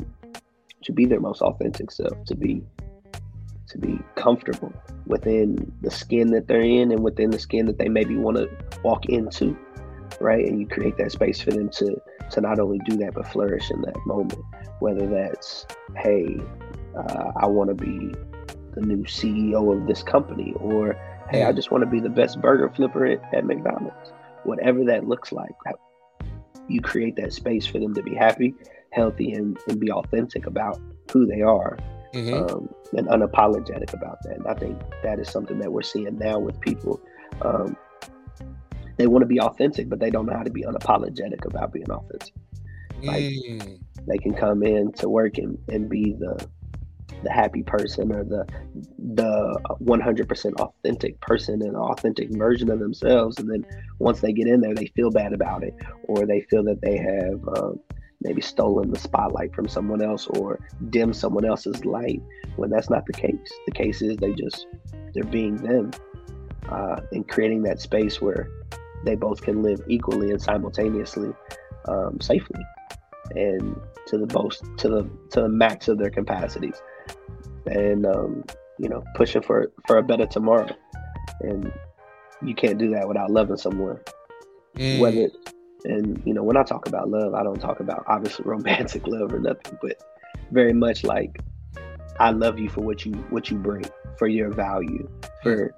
to 0.82 0.92
be 0.92 1.06
their 1.06 1.20
most 1.20 1.40
authentic 1.40 1.90
self, 1.92 2.22
to 2.26 2.34
be 2.34 2.62
to 3.72 3.78
be 3.78 3.98
comfortable 4.14 4.72
within 5.06 5.72
the 5.80 5.90
skin 5.90 6.30
that 6.30 6.46
they're 6.46 6.60
in 6.60 6.92
and 6.92 7.02
within 7.02 7.30
the 7.30 7.38
skin 7.38 7.66
that 7.66 7.78
they 7.78 7.88
maybe 7.88 8.16
want 8.16 8.36
to 8.36 8.48
walk 8.84 9.06
into, 9.06 9.56
right? 10.20 10.44
And 10.46 10.60
you 10.60 10.66
create 10.66 10.96
that 10.98 11.10
space 11.10 11.40
for 11.40 11.50
them 11.50 11.70
to 11.70 12.00
to 12.30 12.40
not 12.40 12.58
only 12.58 12.78
do 12.86 12.96
that 12.98 13.14
but 13.14 13.26
flourish 13.28 13.70
in 13.70 13.80
that 13.82 13.96
moment. 14.06 14.38
Whether 14.80 15.06
that's 15.06 15.66
hey, 15.96 16.38
uh, 16.96 17.32
I 17.36 17.46
want 17.46 17.68
to 17.70 17.74
be 17.74 18.14
the 18.74 18.80
new 18.82 19.04
CEO 19.04 19.74
of 19.76 19.86
this 19.86 20.02
company, 20.02 20.54
or 20.56 20.94
hey, 21.30 21.44
I 21.44 21.52
just 21.52 21.70
want 21.70 21.82
to 21.82 21.90
be 21.90 22.00
the 22.00 22.10
best 22.10 22.40
burger 22.40 22.68
flipper 22.68 23.06
at, 23.06 23.34
at 23.34 23.44
McDonald's. 23.44 24.12
Whatever 24.44 24.84
that 24.84 25.06
looks 25.06 25.32
like, 25.32 25.52
you 26.68 26.80
create 26.80 27.16
that 27.16 27.32
space 27.32 27.64
for 27.66 27.78
them 27.78 27.94
to 27.94 28.02
be 28.02 28.14
happy, 28.14 28.54
healthy, 28.90 29.32
and, 29.32 29.58
and 29.68 29.78
be 29.78 29.90
authentic 29.90 30.46
about 30.46 30.80
who 31.12 31.26
they 31.26 31.42
are 31.42 31.78
Mhm. 32.14 32.50
um, 32.52 32.68
and 32.96 33.06
unapologetic 33.08 33.92
about 33.94 34.22
that. 34.24 34.36
And 34.38 34.46
I 34.46 34.54
think 34.54 34.78
that 35.02 35.18
is 35.18 35.28
something 35.30 35.58
that 35.58 35.72
we're 35.72 35.82
seeing 35.82 36.18
now 36.18 36.38
with 36.38 36.60
people. 36.60 37.00
Um, 37.42 37.76
they 38.98 39.06
want 39.06 39.22
to 39.22 39.26
be 39.26 39.40
authentic, 39.40 39.88
but 39.88 39.98
they 40.00 40.10
don't 40.10 40.26
know 40.26 40.34
how 40.36 40.42
to 40.42 40.50
be 40.50 40.62
unapologetic 40.62 41.44
about 41.46 41.72
being 41.72 41.90
authentic. 41.90 42.32
like- 43.04 43.24
Mm. 43.24 43.80
They 44.06 44.18
can 44.18 44.32
come 44.34 44.62
in 44.62 44.92
to 44.94 45.08
work 45.08 45.38
and, 45.38 45.58
and 45.68 45.88
be 45.88 46.12
the 46.12 46.46
the 47.24 47.30
happy 47.30 47.62
person 47.62 48.10
or 48.12 48.24
the 48.24 48.44
the 48.98 49.60
100% 49.80 50.54
authentic 50.60 51.20
person 51.20 51.62
and 51.62 51.76
authentic 51.76 52.28
version 52.30 52.68
of 52.70 52.80
themselves 52.80 53.38
and 53.38 53.48
then 53.48 53.64
once 54.00 54.20
they 54.20 54.32
get 54.32 54.48
in 54.48 54.60
there 54.60 54.74
they 54.74 54.86
feel 54.96 55.08
bad 55.10 55.32
about 55.32 55.62
it 55.62 55.72
or 56.08 56.26
they 56.26 56.40
feel 56.50 56.64
that 56.64 56.80
they 56.80 56.96
have 56.96 57.40
um, 57.58 57.78
maybe 58.22 58.40
stolen 58.40 58.90
the 58.90 58.98
spotlight 58.98 59.54
from 59.54 59.68
someone 59.68 60.02
else 60.02 60.26
or 60.26 60.58
dim 60.90 61.12
someone 61.12 61.44
else's 61.44 61.84
light 61.84 62.22
when 62.56 62.70
that's 62.70 62.90
not 62.90 63.06
the 63.06 63.12
case. 63.12 63.52
The 63.66 63.72
case 63.72 64.02
is 64.02 64.16
they 64.16 64.32
just 64.32 64.66
they're 65.14 65.24
being 65.24 65.56
them 65.56 65.90
uh, 66.68 67.00
and 67.12 67.28
creating 67.28 67.62
that 67.62 67.80
space 67.80 68.20
where 68.20 68.48
they 69.04 69.14
both 69.14 69.42
can 69.42 69.62
live 69.62 69.80
equally 69.88 70.30
and 70.30 70.40
simultaneously 70.40 71.32
um, 71.86 72.20
safely 72.20 72.60
and 73.34 73.80
to 74.06 74.18
the 74.18 74.32
most 74.32 74.64
to 74.78 74.88
the 74.88 75.10
to 75.30 75.42
the 75.42 75.48
max 75.48 75.88
of 75.88 75.98
their 75.98 76.10
capacities. 76.10 76.80
And 77.66 78.06
um, 78.06 78.44
you 78.78 78.88
know 78.88 79.02
pushing 79.14 79.42
for 79.42 79.72
for 79.86 79.98
a 79.98 80.02
better 80.02 80.26
tomorrow. 80.26 80.74
And 81.40 81.72
you 82.44 82.54
can't 82.54 82.78
do 82.78 82.90
that 82.90 83.06
without 83.06 83.30
loving 83.30 83.56
someone. 83.56 83.98
Mm. 84.76 85.00
whether 85.00 85.28
and 85.84 86.22
you 86.24 86.34
know 86.34 86.42
when 86.42 86.56
i 86.56 86.62
talk 86.62 86.86
about 86.86 87.08
love 87.08 87.34
i 87.34 87.42
don't 87.42 87.60
talk 87.60 87.80
about 87.80 88.04
obviously 88.06 88.44
romantic 88.48 89.06
love 89.06 89.32
or 89.32 89.38
nothing 89.38 89.78
but 89.80 90.02
very 90.50 90.72
much 90.72 91.04
like 91.04 91.40
i 92.20 92.30
love 92.30 92.58
you 92.58 92.68
for 92.68 92.80
what 92.82 93.04
you 93.04 93.12
what 93.30 93.50
you 93.50 93.56
bring 93.56 93.84
for 94.18 94.28
your 94.28 94.50
value 94.50 95.08
for 95.42 95.74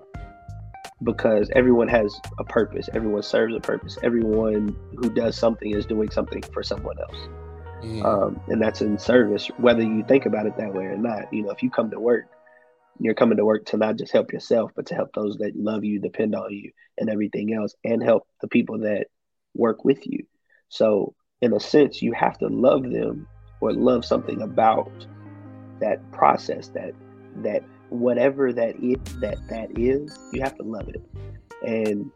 because 1.03 1.51
everyone 1.55 1.89
has 1.89 2.19
a 2.39 2.45
purpose. 2.45 2.89
Everyone 2.95 3.23
serves 3.23 3.55
a 3.55 3.61
purpose. 3.61 3.99
Everyone 4.03 4.77
who 4.97 5.11
does 5.11 5.37
something 5.37 5.73
is 5.73 5.87
doing 5.87 6.11
something 6.11 6.43
for 6.53 6.63
someone 6.63 6.99
else. 6.99 7.29
Mm. 7.83 8.05
Um, 8.05 8.41
and 8.49 8.63
that's 8.63 8.81
in 8.81 8.99
service, 8.99 9.49
whether 9.59 9.83
you 9.83 10.05
think 10.09 10.27
about 10.27 10.47
it 10.47 10.57
that 10.57 10.73
way 10.73 10.85
or 10.85 10.97
not. 10.97 11.33
You 11.33 11.43
know, 11.43 11.51
if 11.51 11.63
you 11.63 11.71
come 11.71 11.91
to 11.91 12.01
work, 12.01 12.27
you're 12.99 13.15
coming 13.15 13.37
to 13.37 13.45
work 13.45 13.67
to 13.67 13.77
not 13.77 13.97
just 13.97 14.13
help 14.13 14.33
yourself, 14.33 14.71
but 14.75 14.87
to 14.87 14.95
help 14.95 15.11
those 15.15 15.37
that 15.39 15.57
love 15.57 15.85
you, 15.85 16.01
depend 16.01 16.35
on 16.35 16.53
you, 16.53 16.71
and 16.97 17.11
everything 17.11 17.53
else, 17.53 17.75
and 17.85 18.03
help 18.03 18.27
the 18.41 18.49
people 18.49 18.79
that 18.81 19.09
work 19.55 19.85
with 19.85 20.07
you. 20.07 20.25
So, 20.69 21.15
in 21.41 21.53
a 21.53 21.61
sense, 21.61 22.03
you 22.03 22.13
have 22.13 22.39
to 22.39 22.49
love 22.49 22.83
them 22.91 23.27
or 23.61 23.73
love 23.73 24.05
something 24.05 24.43
about 24.43 24.91
that 25.81 26.11
process, 26.13 26.69
that 26.69 26.95
that 27.37 27.63
whatever 27.91 28.53
that 28.53 28.77
it 28.83 29.05
that 29.21 29.39
that 29.49 29.79
is, 29.79 30.19
you 30.33 30.43
have 30.43 30.57
to 30.57 30.63
love 30.63 30.89
it. 30.89 31.03
And 31.67 32.11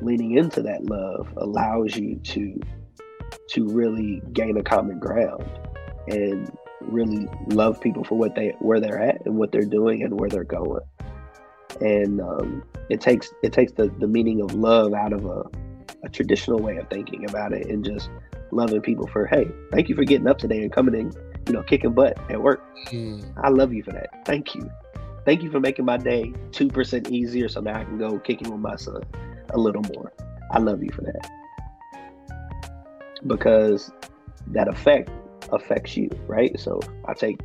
leaning 0.00 0.36
into 0.36 0.62
that 0.62 0.84
love 0.84 1.32
allows 1.36 1.96
you 1.96 2.16
to 2.16 2.60
to 3.48 3.68
really 3.68 4.22
gain 4.32 4.56
a 4.56 4.62
common 4.62 4.98
ground 4.98 5.44
and 6.08 6.50
really 6.80 7.28
love 7.48 7.80
people 7.80 8.04
for 8.04 8.16
what 8.16 8.34
they 8.34 8.54
where 8.60 8.80
they're 8.80 9.00
at 9.00 9.24
and 9.26 9.36
what 9.36 9.52
they're 9.52 9.62
doing 9.62 10.02
and 10.02 10.18
where 10.18 10.28
they're 10.28 10.44
going. 10.44 10.82
And 11.80 12.20
um, 12.20 12.64
it 12.90 13.00
takes 13.00 13.32
it 13.42 13.52
takes 13.52 13.72
the, 13.72 13.88
the 13.98 14.06
meaning 14.06 14.40
of 14.40 14.54
love 14.54 14.92
out 14.94 15.12
of 15.12 15.24
a, 15.26 15.44
a 16.02 16.08
traditional 16.08 16.58
way 16.58 16.76
of 16.76 16.88
thinking 16.88 17.28
about 17.28 17.52
it 17.52 17.66
and 17.66 17.84
just 17.84 18.10
loving 18.50 18.80
people 18.80 19.06
for 19.06 19.26
hey, 19.26 19.48
thank 19.70 19.88
you 19.88 19.94
for 19.94 20.04
getting 20.04 20.26
up 20.26 20.38
today 20.38 20.62
and 20.62 20.72
coming 20.72 20.94
in, 20.94 21.12
you 21.46 21.52
know, 21.52 21.62
kicking 21.62 21.92
butt 21.92 22.18
at 22.30 22.40
work. 22.40 22.62
Mm. 22.88 23.32
I 23.42 23.48
love 23.48 23.72
you 23.72 23.82
for 23.82 23.92
that. 23.92 24.24
Thank 24.26 24.54
you. 24.54 24.70
Thank 25.24 25.42
you 25.42 25.50
for 25.50 25.60
making 25.60 25.84
my 25.84 25.96
day 25.96 26.32
two 26.50 26.68
percent 26.68 27.10
easier 27.10 27.48
so 27.48 27.60
now 27.60 27.80
I 27.80 27.84
can 27.84 27.98
go 27.98 28.18
kicking 28.18 28.50
with 28.50 28.60
my 28.60 28.76
son 28.76 29.02
a 29.50 29.58
little 29.58 29.82
more. 29.94 30.12
I 30.50 30.58
love 30.58 30.82
you 30.82 30.90
for 30.90 31.02
that. 31.02 31.30
Because 33.26 33.90
that 34.48 34.68
effect 34.68 35.10
affects 35.52 35.96
you, 35.96 36.10
right? 36.26 36.58
So 36.58 36.80
I 37.06 37.14
take 37.14 37.40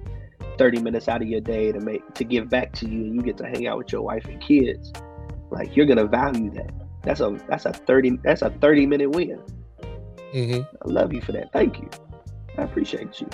30 0.57 0.81
minutes 0.81 1.07
out 1.07 1.21
of 1.21 1.27
your 1.27 1.41
day 1.41 1.71
to 1.71 1.79
make 1.79 2.13
to 2.15 2.23
give 2.23 2.49
back 2.49 2.73
to 2.73 2.89
you 2.89 3.01
and 3.01 3.15
you 3.15 3.21
get 3.21 3.37
to 3.37 3.45
hang 3.45 3.67
out 3.67 3.77
with 3.77 3.91
your 3.91 4.01
wife 4.01 4.25
and 4.25 4.41
kids. 4.41 4.91
Like 5.51 5.75
you're 5.75 5.85
gonna 5.85 6.07
value 6.07 6.49
that. 6.51 6.71
That's 7.07 7.21
a 7.21 7.39
that's 7.47 7.65
a 7.65 7.71
30 7.71 8.19
that's 8.21 8.41
a 8.41 8.49
30 8.49 8.85
minute 8.85 9.09
win. 9.09 9.41
hmm 10.33 10.59
I 10.81 10.87
love 10.89 11.13
you 11.13 11.21
for 11.21 11.31
that. 11.31 11.53
Thank 11.53 11.79
you. 11.79 11.89
I 12.57 12.63
appreciate 12.63 13.21
you. 13.21 13.29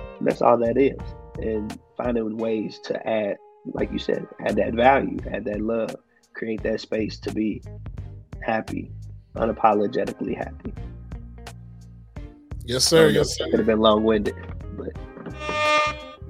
And 0.00 0.26
that's 0.26 0.42
all 0.42 0.58
that 0.58 0.76
is. 0.76 0.98
And 1.38 1.78
finding 1.96 2.36
ways 2.36 2.80
to 2.80 3.08
add, 3.08 3.36
like 3.66 3.92
you 3.92 4.00
said, 4.00 4.26
add 4.44 4.56
that 4.56 4.74
value, 4.74 5.16
add 5.32 5.44
that 5.44 5.60
love, 5.60 5.94
create 6.34 6.60
that 6.64 6.80
space 6.80 7.20
to 7.20 7.32
be 7.32 7.62
happy, 8.42 8.90
unapologetically 9.36 10.36
happy. 10.36 10.74
Yes, 12.64 12.84
sir. 12.84 13.10
Yes, 13.10 13.36
sir. 13.36 13.44
it 13.46 13.50
Could 13.50 13.60
have 13.60 13.66
been 13.66 13.78
long 13.78 14.02
winded, 14.02 14.34
but 14.72 14.88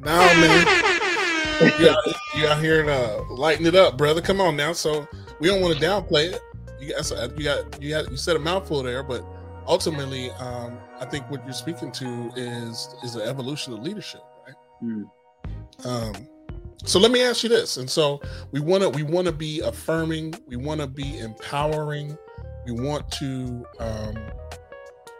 Now, 0.04 0.18
man, 0.38 0.66
you 1.80 1.88
out, 1.88 1.96
you 2.34 2.46
out 2.46 2.60
here 2.60 2.80
and 2.80 2.90
uh, 2.90 3.22
lighten 3.30 3.64
it 3.64 3.74
up, 3.74 3.96
brother. 3.96 4.20
Come 4.20 4.42
on 4.42 4.54
now. 4.54 4.74
So 4.74 5.08
we 5.40 5.48
don't 5.48 5.60
want 5.60 5.78
to 5.78 5.84
downplay 5.84 6.32
it. 6.32 6.40
You 6.80 6.92
got, 6.92 7.38
you 7.38 7.44
got, 7.44 7.82
you 7.82 7.90
got, 7.90 8.10
you 8.10 8.16
said 8.16 8.36
a 8.36 8.38
mouthful 8.38 8.82
there, 8.82 9.02
but 9.02 9.24
ultimately, 9.66 10.30
um, 10.32 10.78
I 11.00 11.06
think 11.06 11.30
what 11.30 11.44
you're 11.44 11.54
speaking 11.54 11.90
to 11.92 12.30
is 12.36 12.94
is 13.02 13.14
the 13.14 13.22
evolution 13.22 13.72
of 13.72 13.80
leadership, 13.80 14.20
right? 14.46 14.54
mm, 14.82 15.04
Um, 15.84 16.28
so 16.84 16.98
let 16.98 17.10
me 17.10 17.22
ask 17.22 17.42
you 17.42 17.48
this. 17.48 17.78
And 17.78 17.88
so 17.88 18.20
we 18.52 18.60
want 18.60 18.82
to 18.82 18.90
we 18.90 19.02
want 19.02 19.26
to 19.26 19.32
be 19.32 19.60
affirming. 19.60 20.34
We 20.46 20.56
want 20.56 20.80
to 20.80 20.86
be 20.86 21.18
empowering. 21.18 22.16
We 22.66 22.72
want 22.72 23.10
to 23.12 23.66
um, 23.78 24.16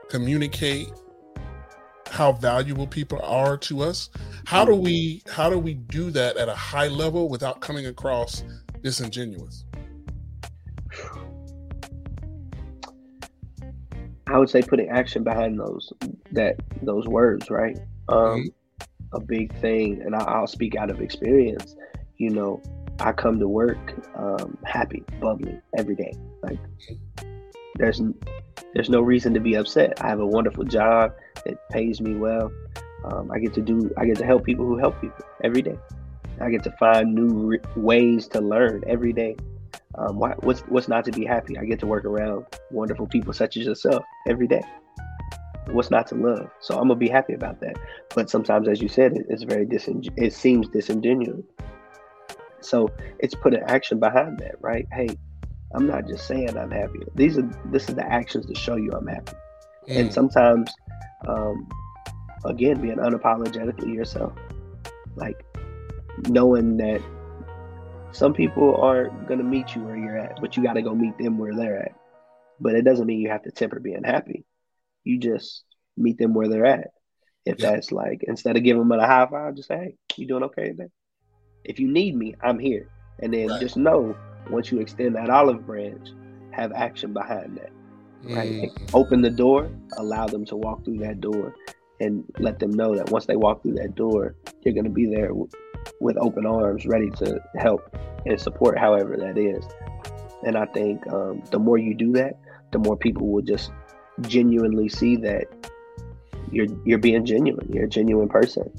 communicate 0.09 0.89
how 2.11 2.33
valuable 2.33 2.87
people 2.87 3.21
are 3.23 3.57
to 3.59 3.83
us. 3.83 4.11
How 4.45 4.65
do 4.65 4.75
we 4.75 5.23
how 5.29 5.51
do 5.51 5.59
we 5.59 5.75
do 5.75 6.11
that 6.11 6.37
at 6.37 6.49
a 6.49 6.55
high 6.55 6.89
level 6.89 7.29
without 7.29 7.61
coming 7.61 7.87
across 7.87 8.45
disingenuous? 8.83 9.65
I 14.29 14.39
would 14.39 14.51
say 14.51 14.61
putting 14.63 14.89
action 14.89 15.23
behind 15.23 15.59
those 15.59 15.93
that 16.33 16.57
those 16.83 17.07
words, 17.07 17.51
right? 17.51 17.79
Um, 18.09 18.51
A 19.13 19.21
big 19.21 19.57
thing, 19.61 20.03
and 20.03 20.15
I, 20.17 20.25
I'll 20.25 20.49
speak 20.49 20.75
out 20.75 20.91
of 20.91 21.01
experience. 21.01 21.77
You 22.17 22.31
know, 22.31 22.61
I 22.99 23.13
come 23.13 23.39
to 23.39 23.49
work 23.49 23.95
um, 24.17 24.59
happy, 24.65 25.05
bubbly 25.21 25.61
every 25.79 25.95
day. 25.95 26.13
Like 26.43 26.59
there's 27.77 28.03
there's 28.75 28.91
no 28.91 29.01
reason 29.01 29.33
to 29.35 29.41
be 29.41 29.55
upset. 29.55 30.03
I 30.03 30.09
have 30.09 30.21
a 30.21 30.27
wonderful 30.27 30.65
job 30.65 31.13
that 31.45 31.57
pays 31.71 32.01
me 32.01 32.17
well. 32.17 32.51
Um, 33.05 33.31
I 33.31 33.39
get 33.39 33.55
to 33.55 33.61
do 33.61 33.93
I 33.97 34.07
get 34.07 34.17
to 34.19 34.27
help 34.27 34.45
people 34.45 34.67
who 34.67 34.77
help 34.77 35.01
people 35.01 35.25
every 35.45 35.63
day. 35.63 35.79
I 36.41 36.51
get 36.51 36.65
to 36.65 36.73
find 36.73 37.15
new 37.15 37.29
re- 37.29 37.61
ways 37.77 38.29
to 38.29 38.41
learn 38.41 38.83
every 38.87 39.13
day. 39.13 39.37
Um, 39.99 40.19
why, 40.19 40.35
what's 40.41 40.61
what's 40.63 40.89
not 40.89 41.05
to 41.07 41.13
be 41.13 41.25
happy? 41.25 41.59
I 41.59 41.65
get 41.65 41.81
to 41.81 41.87
work 41.87 42.05
around 42.05 42.47
wonderful 42.71 43.07
people 43.07 43.33
such 43.33 43.57
as 43.57 43.67
yourself 43.67 44.05
every 44.29 44.47
day. 44.47 44.63
What's 45.71 45.91
not 45.91 46.07
to 46.09 46.15
love? 46.15 46.51
So 46.61 46.75
I'm 46.75 46.89
gonna 46.89 46.97
be 46.97 47.09
happy 47.09 47.35
about 47.35 47.61
that. 47.61 47.77
But 48.15 48.31
sometimes, 48.31 48.69
as 48.69 48.81
you 48.81 48.89
said, 48.89 49.17
it, 49.17 49.27
it's 49.29 49.43
very 49.43 49.67
dising- 49.67 50.07
It 50.17 50.33
seems 50.33 50.69
disingenuous. 50.69 51.45
So 52.61 52.89
it's 53.21 53.35
put 53.35 53.55
an 53.55 53.63
action 53.67 53.99
behind 53.99 54.39
that, 54.39 54.57
right? 54.61 54.87
Hey, 54.93 55.09
I'm 55.75 55.87
not 55.87 56.07
just 56.07 56.27
saying 56.27 56.57
I'm 56.57 56.71
happy. 56.71 57.01
These 57.15 57.39
are 57.39 57.49
this 57.67 57.89
is 57.89 57.95
the 57.95 58.07
actions 58.07 58.47
to 58.47 58.55
show 58.55 58.77
you 58.77 58.93
I'm 58.93 59.07
happy. 59.07 59.33
And 59.89 60.09
Mm, 60.09 60.13
sometimes, 60.13 60.73
um, 61.27 61.69
again, 62.45 62.81
being 62.81 62.97
unapologetically 62.97 63.95
yourself, 63.95 64.33
like 65.17 65.37
knowing 66.29 66.77
that 66.79 67.01
some 68.17 68.33
people 68.33 68.77
aren't 68.77 69.29
gonna 69.29 69.43
meet 69.45 69.75
you 69.75 69.83
where 69.85 69.97
you're 69.97 70.19
at, 70.19 70.41
but 70.41 70.57
you 70.57 70.63
got 70.63 70.75
to 70.75 70.83
go 70.83 70.95
meet 70.95 71.17
them 71.19 71.39
where 71.39 71.55
they're 71.55 71.83
at. 71.83 71.93
But 72.59 72.75
it 72.75 72.83
doesn't 72.85 73.07
mean 73.07 73.21
you 73.21 73.31
have 73.31 73.43
to 73.43 73.51
temper 73.51 73.79
being 73.81 74.05
happy. 74.05 74.45
You 75.05 75.19
just 75.19 75.65
meet 75.97 76.19
them 76.19 76.35
where 76.35 76.49
they're 76.49 76.67
at. 76.67 76.89
If 77.45 77.59
Yeah. 77.59 77.71
that's 77.73 77.93
like 77.93 78.23
instead 78.27 78.57
of 78.57 78.65
giving 78.65 78.89
them 78.89 78.99
a 78.99 79.07
high 79.07 79.27
five, 79.27 79.55
just 79.55 79.69
say, 79.69 79.77
"Hey, 79.77 79.97
you 80.17 80.27
doing 80.27 80.45
okay 80.45 80.69
today?" 80.69 80.89
If 81.65 81.79
you 81.79 81.89
need 81.89 82.17
me, 82.17 82.35
I'm 82.43 82.59
here. 82.59 82.89
And 83.23 83.33
then 83.33 83.49
Right. 83.49 83.61
just 83.61 83.77
know 83.77 84.15
once 84.51 84.71
you 84.73 84.81
extend 84.81 85.17
that 85.17 85.31
olive 85.31 85.67
branch, 85.67 86.07
have 86.53 86.73
action 86.73 87.13
behind 87.13 87.57
that 87.59 87.71
right? 88.35 88.49
mm, 88.49 88.95
Open 88.95 89.23
the 89.23 89.31
door, 89.31 89.71
allow 89.97 90.27
them 90.27 90.45
to 90.47 90.57
walk 90.57 90.85
through 90.85 90.99
that 90.99 91.21
door, 91.21 91.55
and 92.01 92.25
let 92.39 92.59
them 92.59 92.73
know 92.73 92.95
that 92.97 93.11
once 93.11 93.27
they 93.27 93.37
walk 93.37 93.63
through 93.63 93.75
that 93.75 93.95
door, 93.95 94.35
you're 94.63 94.75
going 94.75 94.85
to 94.85 94.91
be 94.91 95.07
there 95.07 95.33
with 96.01 96.17
open 96.19 96.47
arms, 96.47 96.87
ready 96.87 97.11
to 97.11 97.41
help 97.57 97.97
and 98.25 98.41
support, 98.41 98.79
however 98.79 99.17
that 99.17 99.39
is. 99.39 99.65
And 100.45 100.57
I 100.57 100.67
think 100.67 101.07
um, 101.13 101.43
the 101.51 101.59
more 101.59 101.79
you 101.79 101.95
do 101.95 102.13
that, 102.13 102.39
the 102.73 102.79
more 102.79 102.97
people 102.97 103.29
will 103.29 103.43
just 103.43 103.71
genuinely 104.23 104.89
see 104.89 105.17
that 105.17 105.47
you're 106.51 106.67
you're 106.85 106.99
being 106.99 107.25
genuine. 107.25 107.71
You're 107.73 107.85
a 107.85 107.89
genuine 107.89 108.29
person, 108.29 108.71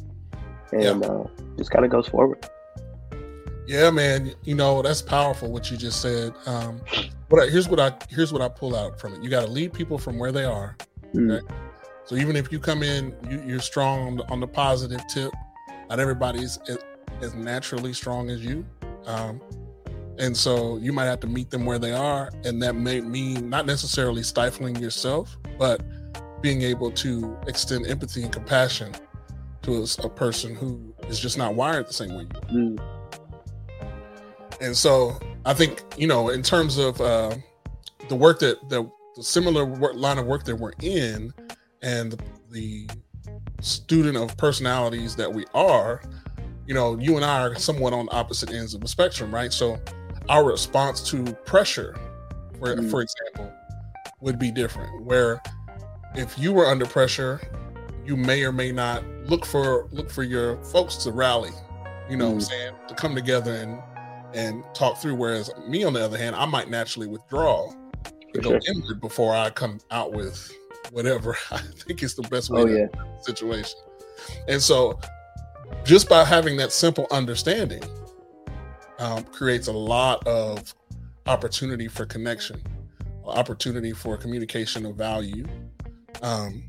and 0.71 1.03
uh, 1.03 1.23
just 1.57 1.71
kind 1.71 1.83
of 1.85 1.91
goes 1.91 2.07
forward. 2.07 2.47
Yeah, 3.67 3.89
man. 3.89 4.33
You 4.43 4.55
know 4.55 4.81
that's 4.81 5.01
powerful 5.01 5.51
what 5.51 5.69
you 5.69 5.77
just 5.77 6.01
said. 6.01 6.33
Um, 6.45 6.81
what 7.29 7.43
I, 7.43 7.49
here's 7.49 7.67
what 7.67 7.79
I 7.79 7.91
here's 8.09 8.31
what 8.31 8.41
I 8.41 8.47
pull 8.47 8.75
out 8.75 8.99
from 8.99 9.13
it. 9.13 9.23
You 9.23 9.29
got 9.29 9.45
to 9.45 9.51
lead 9.51 9.73
people 9.73 9.97
from 9.97 10.17
where 10.17 10.31
they 10.31 10.45
are. 10.45 10.77
Mm, 11.13 11.41
Okay. 11.41 11.47
So 12.05 12.15
even 12.15 12.37
if 12.37 12.53
you 12.53 12.59
come 12.59 12.83
in, 12.83 13.13
you, 13.29 13.43
you're 13.45 13.59
strong 13.59 14.07
on 14.07 14.15
the, 14.15 14.31
on 14.31 14.39
the 14.39 14.47
positive 14.47 15.01
tip. 15.07 15.29
Not 15.89 15.99
everybody's 15.99 16.57
as, 17.21 17.33
naturally 17.33 17.93
strong 17.93 18.29
as 18.29 18.43
you, 18.43 18.65
um, 19.05 19.41
and 20.19 20.35
so 20.35 20.77
you 20.77 20.91
might 20.91 21.05
have 21.05 21.19
to 21.21 21.27
meet 21.27 21.49
them 21.49 21.65
where 21.65 21.79
they 21.79 21.91
are, 21.91 22.29
and 22.43 22.61
that 22.63 22.75
may 22.75 23.01
mean 23.01 23.49
not 23.49 23.65
necessarily 23.65 24.23
stifling 24.23 24.75
yourself, 24.77 25.37
but 25.59 25.81
being 26.41 26.61
able 26.61 26.91
to 26.91 27.37
extend 27.47 27.87
empathy 27.87 28.23
and 28.23 28.31
compassion 28.31 28.93
to 29.63 29.85
a 30.03 30.09
person 30.09 30.55
who 30.55 30.93
is 31.09 31.19
just 31.19 31.37
not 31.37 31.55
wired 31.55 31.87
the 31.87 31.93
same 31.93 32.15
way 32.15 32.25
mm, 32.51 32.79
And 34.61 34.75
so 34.75 35.19
I 35.45 35.53
think, 35.53 35.83
you 35.97 36.07
know, 36.07 36.29
in 36.29 36.41
terms 36.41 36.77
of 36.77 36.99
uh, 37.01 37.35
the 38.07 38.15
work 38.15 38.39
that 38.39 38.69
the, 38.69 38.89
the 39.15 39.23
similar 39.23 39.65
work, 39.65 39.95
line 39.95 40.17
of 40.17 40.25
work 40.25 40.45
that 40.45 40.55
we're 40.55 40.73
in 40.81 41.33
and 41.81 42.13
the, 42.13 42.19
the 42.51 42.89
student 43.61 44.17
of 44.17 44.37
personalities 44.37 45.15
that 45.15 45.31
we 45.31 45.45
are, 45.53 46.01
you 46.67 46.73
know, 46.73 46.99
you 46.99 47.15
and 47.15 47.25
I 47.25 47.41
are 47.41 47.55
somewhat 47.55 47.93
on 47.93 48.07
opposite 48.11 48.51
ends 48.51 48.73
of 48.73 48.81
the 48.81 48.87
spectrum, 48.87 49.33
right? 49.33 49.51
So 49.53 49.79
our 50.29 50.43
response 50.43 51.01
to 51.09 51.23
pressure, 51.45 51.95
for, 52.59 52.75
Mm. 52.75 52.91
for 52.91 53.01
example, 53.01 53.51
would 54.19 54.37
be 54.37 54.51
different. 54.51 55.03
Where 55.05 55.41
if 56.15 56.37
you 56.37 56.51
were 56.51 56.65
under 56.67 56.85
pressure, 56.85 57.39
you 58.05 58.17
may 58.17 58.43
or 58.43 58.51
may 58.51 58.71
not 58.71 59.03
look 59.25 59.45
for 59.45 59.87
look 59.91 60.09
for 60.09 60.23
your 60.23 60.61
folks 60.65 60.95
to 61.03 61.11
rally, 61.11 61.51
you 62.09 62.17
know 62.17 62.25
what 62.27 62.31
I'm 62.33 62.39
Mm. 62.39 62.47
saying, 62.47 62.73
to 62.89 62.95
come 62.95 63.15
together 63.15 63.53
and 63.53 63.81
and 64.33 64.63
talk 64.73 64.97
through. 64.97 65.15
Whereas 65.15 65.49
me, 65.69 65.85
on 65.85 65.93
the 65.93 66.03
other 66.03 66.17
hand, 66.17 66.35
I 66.35 66.45
might 66.45 66.69
naturally 66.69 67.07
withdraw 67.07 67.71
to 68.33 68.41
go 68.41 68.49
sure. 68.51 68.59
inward 68.67 68.99
before 68.99 69.33
I 69.33 69.49
come 69.49 69.79
out 69.89 70.11
with 70.11 70.51
whatever 70.91 71.37
I 71.51 71.59
think 71.59 72.03
is 72.03 72.13
the 72.15 72.23
best 72.23 72.49
way 72.49 72.61
Oh 72.61 72.65
to 72.65 72.73
yeah. 72.77 72.87
situation. 73.21 73.79
And 74.49 74.61
so, 74.61 74.99
just 75.87 76.09
by 76.09 76.25
having 76.25 76.57
that 76.57 76.73
simple 76.73 77.07
understanding, 77.11 77.81
um, 78.99 79.23
creates 79.23 79.67
a 79.67 79.71
lot 79.71 80.25
of 80.27 80.75
opportunity 81.27 81.87
for 81.87 82.05
connection, 82.05 82.61
opportunity 83.23 83.93
for 83.93 84.17
communication 84.17 84.85
of 84.85 84.97
value 84.97 85.45
um, 86.21 86.61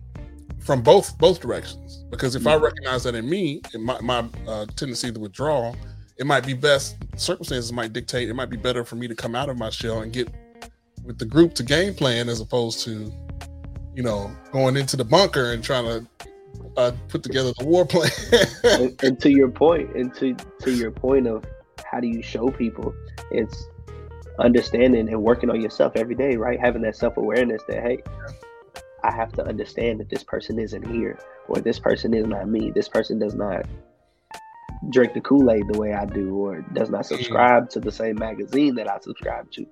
from 0.61 0.83
both 0.83 1.19
both 1.19 1.41
directions. 1.41 2.05
Because 2.11 2.37
if 2.37 2.47
I 2.47 2.55
recognize 2.55 3.03
that 3.05 3.17
in 3.17 3.29
me, 3.29 3.61
in 3.75 3.85
my, 3.85 4.01
my 4.01 4.25
uh, 4.47 4.67
tendency 4.77 5.11
to 5.11 5.19
withdraw, 5.19 5.75
it 6.17 6.25
might 6.25 6.47
be 6.47 6.55
best. 6.55 6.97
Circumstances 7.17 7.73
might 7.73 7.93
dictate. 7.93 8.29
It 8.29 8.35
might 8.35 8.51
be 8.51 8.57
better 8.57 8.85
for 8.85 8.95
me 8.95 9.09
to 9.09 9.17
come 9.17 9.35
out 9.35 9.49
of 9.49 9.59
my 9.59 9.71
shell 9.71 10.03
and 10.03 10.13
get 10.13 10.29
with 11.05 11.19
the 11.19 11.25
group 11.25 11.55
to 11.55 11.65
game 11.65 11.93
plan 11.93 12.29
as 12.29 12.41
opposed 12.41 12.85
to, 12.85 13.13
you 13.95 14.03
know, 14.05 14.31
going 14.53 14.77
into 14.77 14.97
the 14.97 15.05
bunker 15.05 15.53
and 15.53 15.65
trying 15.65 15.87
to 15.87 16.07
uh, 16.77 16.93
put 17.09 17.23
together 17.23 17.53
the 17.59 17.65
war 17.65 17.85
plan. 17.85 18.11
and, 18.65 18.95
and 19.03 19.21
to 19.21 19.31
your 19.31 19.51
point, 19.51 19.95
and 19.95 20.15
to 20.15 20.35
to 20.61 20.73
your 20.73 20.91
point 20.91 21.27
of 21.27 21.45
how 21.85 22.01
do 22.01 22.07
you 22.07 22.23
show 22.23 22.51
people, 22.51 22.95
it's 23.31 23.69
understanding 24.39 25.09
and 25.09 25.23
working 25.23 25.51
on 25.51 25.61
yourself 25.61 25.95
every 25.97 26.15
day, 26.15 26.37
right? 26.37 26.61
Having 26.61 26.83
that 26.83 26.97
self 26.97 27.17
awareness 27.17 27.63
that 27.69 27.83
hey, 27.83 28.03
I 29.03 29.13
have 29.13 29.33
to 29.33 29.45
understand 29.45 30.01
that 30.01 30.09
this 30.09 30.23
person 30.23 30.59
isn't 30.59 30.87
here, 30.87 31.19
or 31.49 31.61
this 31.61 31.79
person 31.79 32.15
is 32.15 32.27
not 32.27 32.49
me. 32.49 32.71
This 32.71 32.89
person 32.89 33.19
does 33.19 33.35
not 33.35 33.67
drink 34.91 35.15
the 35.15 35.21
Kool 35.21 35.51
Aid 35.51 35.65
the 35.69 35.79
way 35.79 35.93
I 35.93 36.05
do, 36.05 36.37
or 36.37 36.61
does 36.73 36.91
not 36.91 37.07
subscribe 37.07 37.71
to 37.71 37.81
the 37.81 37.93
same 37.93 38.17
magazine 38.17 38.75
that 38.77 38.89
I 38.89 38.99
subscribe 39.01 39.51
to. 39.53 39.67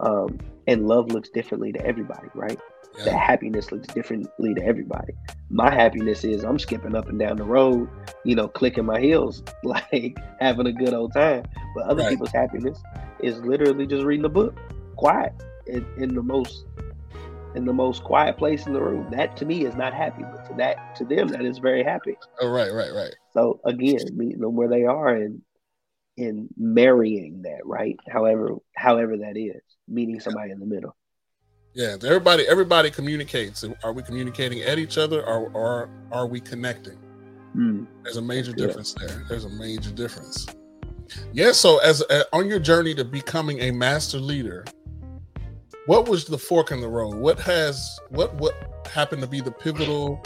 Um, 0.00 0.38
and 0.66 0.86
love 0.86 1.10
looks 1.10 1.30
differently 1.30 1.72
to 1.72 1.86
everybody, 1.86 2.28
right? 2.34 2.58
That 3.04 3.12
yeah. 3.12 3.18
happiness 3.18 3.70
looks 3.72 3.88
differently 3.88 4.54
to 4.54 4.64
everybody. 4.64 5.12
My 5.50 5.72
happiness 5.72 6.24
is 6.24 6.44
I'm 6.44 6.58
skipping 6.58 6.94
up 6.94 7.08
and 7.08 7.18
down 7.18 7.36
the 7.36 7.44
road, 7.44 7.88
you 8.24 8.34
know, 8.34 8.48
clicking 8.48 8.84
my 8.86 9.00
heels, 9.00 9.42
like 9.64 10.16
having 10.40 10.66
a 10.66 10.72
good 10.72 10.94
old 10.94 11.12
time. 11.12 11.44
But 11.74 11.86
other 11.86 12.02
Right. 12.02 12.10
people's 12.10 12.32
happiness 12.32 12.80
is 13.22 13.38
literally 13.40 13.86
just 13.86 14.04
reading 14.04 14.24
a 14.24 14.30
book, 14.30 14.58
quiet, 14.96 15.32
in, 15.66 15.86
in 15.96 16.14
the 16.14 16.22
most 16.22 16.64
in 17.54 17.64
the 17.64 17.72
most 17.72 18.04
quiet 18.04 18.36
place 18.36 18.66
in 18.66 18.72
the 18.72 18.82
room. 18.82 19.08
That 19.10 19.36
to 19.38 19.46
me 19.46 19.64
is 19.64 19.74
not 19.76 19.94
happy, 19.94 20.22
but 20.30 20.44
to 20.48 20.54
that 20.54 20.94
to 20.96 21.04
them 21.04 21.28
that 21.28 21.44
is 21.44 21.58
very 21.58 21.82
happy. 21.82 22.16
Oh, 22.40 22.50
right, 22.50 22.72
right, 22.72 22.92
right. 22.92 23.14
So 23.32 23.60
again, 23.64 24.16
meeting 24.16 24.40
them 24.40 24.54
where 24.56 24.68
they 24.68 24.84
are 24.84 25.08
and 25.08 25.42
and 26.18 26.48
marrying 26.56 27.42
that, 27.42 27.60
right? 27.64 27.96
However, 28.08 28.56
however 28.74 29.18
that 29.18 29.36
is, 29.36 29.62
meeting 29.88 30.20
somebody 30.20 30.50
in 30.50 30.60
the 30.60 30.66
middle. 30.66 30.96
Yeah, 31.76 31.96
everybody 32.06 32.48
everybody 32.48 32.90
communicates. 32.90 33.62
Are 33.84 33.92
we 33.92 34.02
communicating 34.02 34.62
at 34.62 34.78
each 34.78 34.96
other 34.96 35.22
or, 35.22 35.50
or 35.50 35.90
are 36.10 36.26
we 36.26 36.40
connecting? 36.40 36.98
Mm. 37.54 37.86
There's 38.02 38.16
a 38.16 38.22
major 38.22 38.54
Yeah. 38.56 38.66
difference 38.66 38.94
there. 38.94 39.26
There's 39.28 39.44
a 39.44 39.50
major 39.50 39.90
difference. 39.90 40.46
Yeah, 41.34 41.52
so 41.52 41.76
as 41.78 42.00
uh, 42.08 42.24
on 42.32 42.48
your 42.48 42.60
journey 42.60 42.94
to 42.94 43.04
becoming 43.04 43.60
a 43.60 43.72
master 43.72 44.18
leader, 44.18 44.64
what 45.84 46.08
was 46.08 46.24
the 46.24 46.38
fork 46.38 46.70
in 46.70 46.80
the 46.80 46.88
road? 46.88 47.14
What 47.14 47.38
has 47.40 48.00
what 48.08 48.34
what 48.36 48.54
happened 48.90 49.20
to 49.20 49.28
be 49.28 49.42
the 49.42 49.52
pivotal 49.52 50.22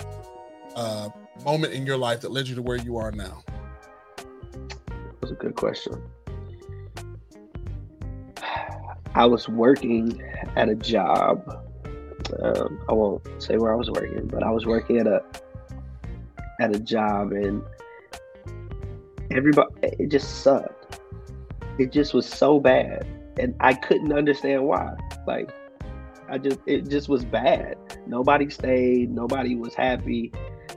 uh, 0.76 1.08
moment 1.44 1.72
in 1.72 1.84
your 1.84 1.96
life 1.96 2.20
that 2.20 2.30
led 2.30 2.46
you 2.46 2.54
to 2.54 2.62
where 2.62 2.76
you 2.78 2.96
are 2.96 3.10
now? 3.10 3.42
That's 5.20 5.32
a 5.32 5.34
good 5.34 5.56
question. 5.56 6.00
I 9.14 9.26
was 9.26 9.48
working 9.48 10.22
at 10.56 10.68
a 10.68 10.74
job. 10.74 11.66
Um, 12.42 12.80
I 12.88 12.92
won't 12.92 13.26
say 13.42 13.56
where 13.56 13.72
I 13.72 13.76
was 13.76 13.90
working, 13.90 14.28
but 14.28 14.42
I 14.42 14.50
was 14.50 14.66
working 14.66 14.98
at 14.98 15.06
a 15.06 15.22
at 16.60 16.74
a 16.74 16.78
job, 16.78 17.32
and 17.32 17.62
everybody 19.30 19.70
it 19.82 20.10
just 20.10 20.42
sucked. 20.42 21.00
It 21.78 21.92
just 21.92 22.14
was 22.14 22.26
so 22.26 22.60
bad, 22.60 23.06
and 23.38 23.54
I 23.60 23.74
couldn't 23.74 24.12
understand 24.12 24.64
why. 24.64 24.94
Like, 25.26 25.50
I 26.28 26.38
just 26.38 26.60
it 26.66 26.88
just 26.88 27.08
was 27.08 27.24
bad. 27.24 27.76
Nobody 28.06 28.48
stayed. 28.50 29.10
Nobody 29.10 29.56
was 29.56 29.74
happy. 29.74 30.32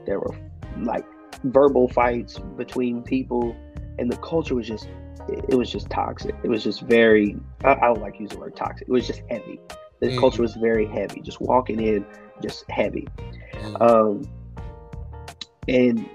There 0.06 0.18
were 0.18 0.34
like 0.78 1.06
verbal 1.44 1.88
fights 1.88 2.38
between 2.56 3.02
people, 3.02 3.54
and 3.98 4.10
the 4.10 4.16
culture 4.18 4.54
was 4.54 4.66
just 4.66 4.88
it, 5.28 5.54
was 5.54 5.70
just 5.70 5.88
toxic. 5.90 6.34
It 6.42 6.48
was 6.48 6.62
just 6.62 6.82
very 6.82 7.36
I, 7.64 7.72
I 7.72 7.80
don't 7.86 8.00
like 8.00 8.20
using 8.20 8.36
the 8.36 8.40
word 8.40 8.56
toxic. 8.56 8.88
It 8.88 8.92
was 8.92 9.06
just 9.06 9.22
heavy. 9.30 9.58
The 10.00 10.08
Mm. 10.08 10.18
culture 10.20 10.42
was 10.42 10.54
very 10.54 10.86
heavy. 10.86 11.20
Just 11.20 11.40
walking 11.40 11.80
in, 11.80 12.04
just 12.42 12.68
heavy. 12.68 13.06
Mm. 13.52 13.80
Um, 13.80 14.22
and 15.68 16.06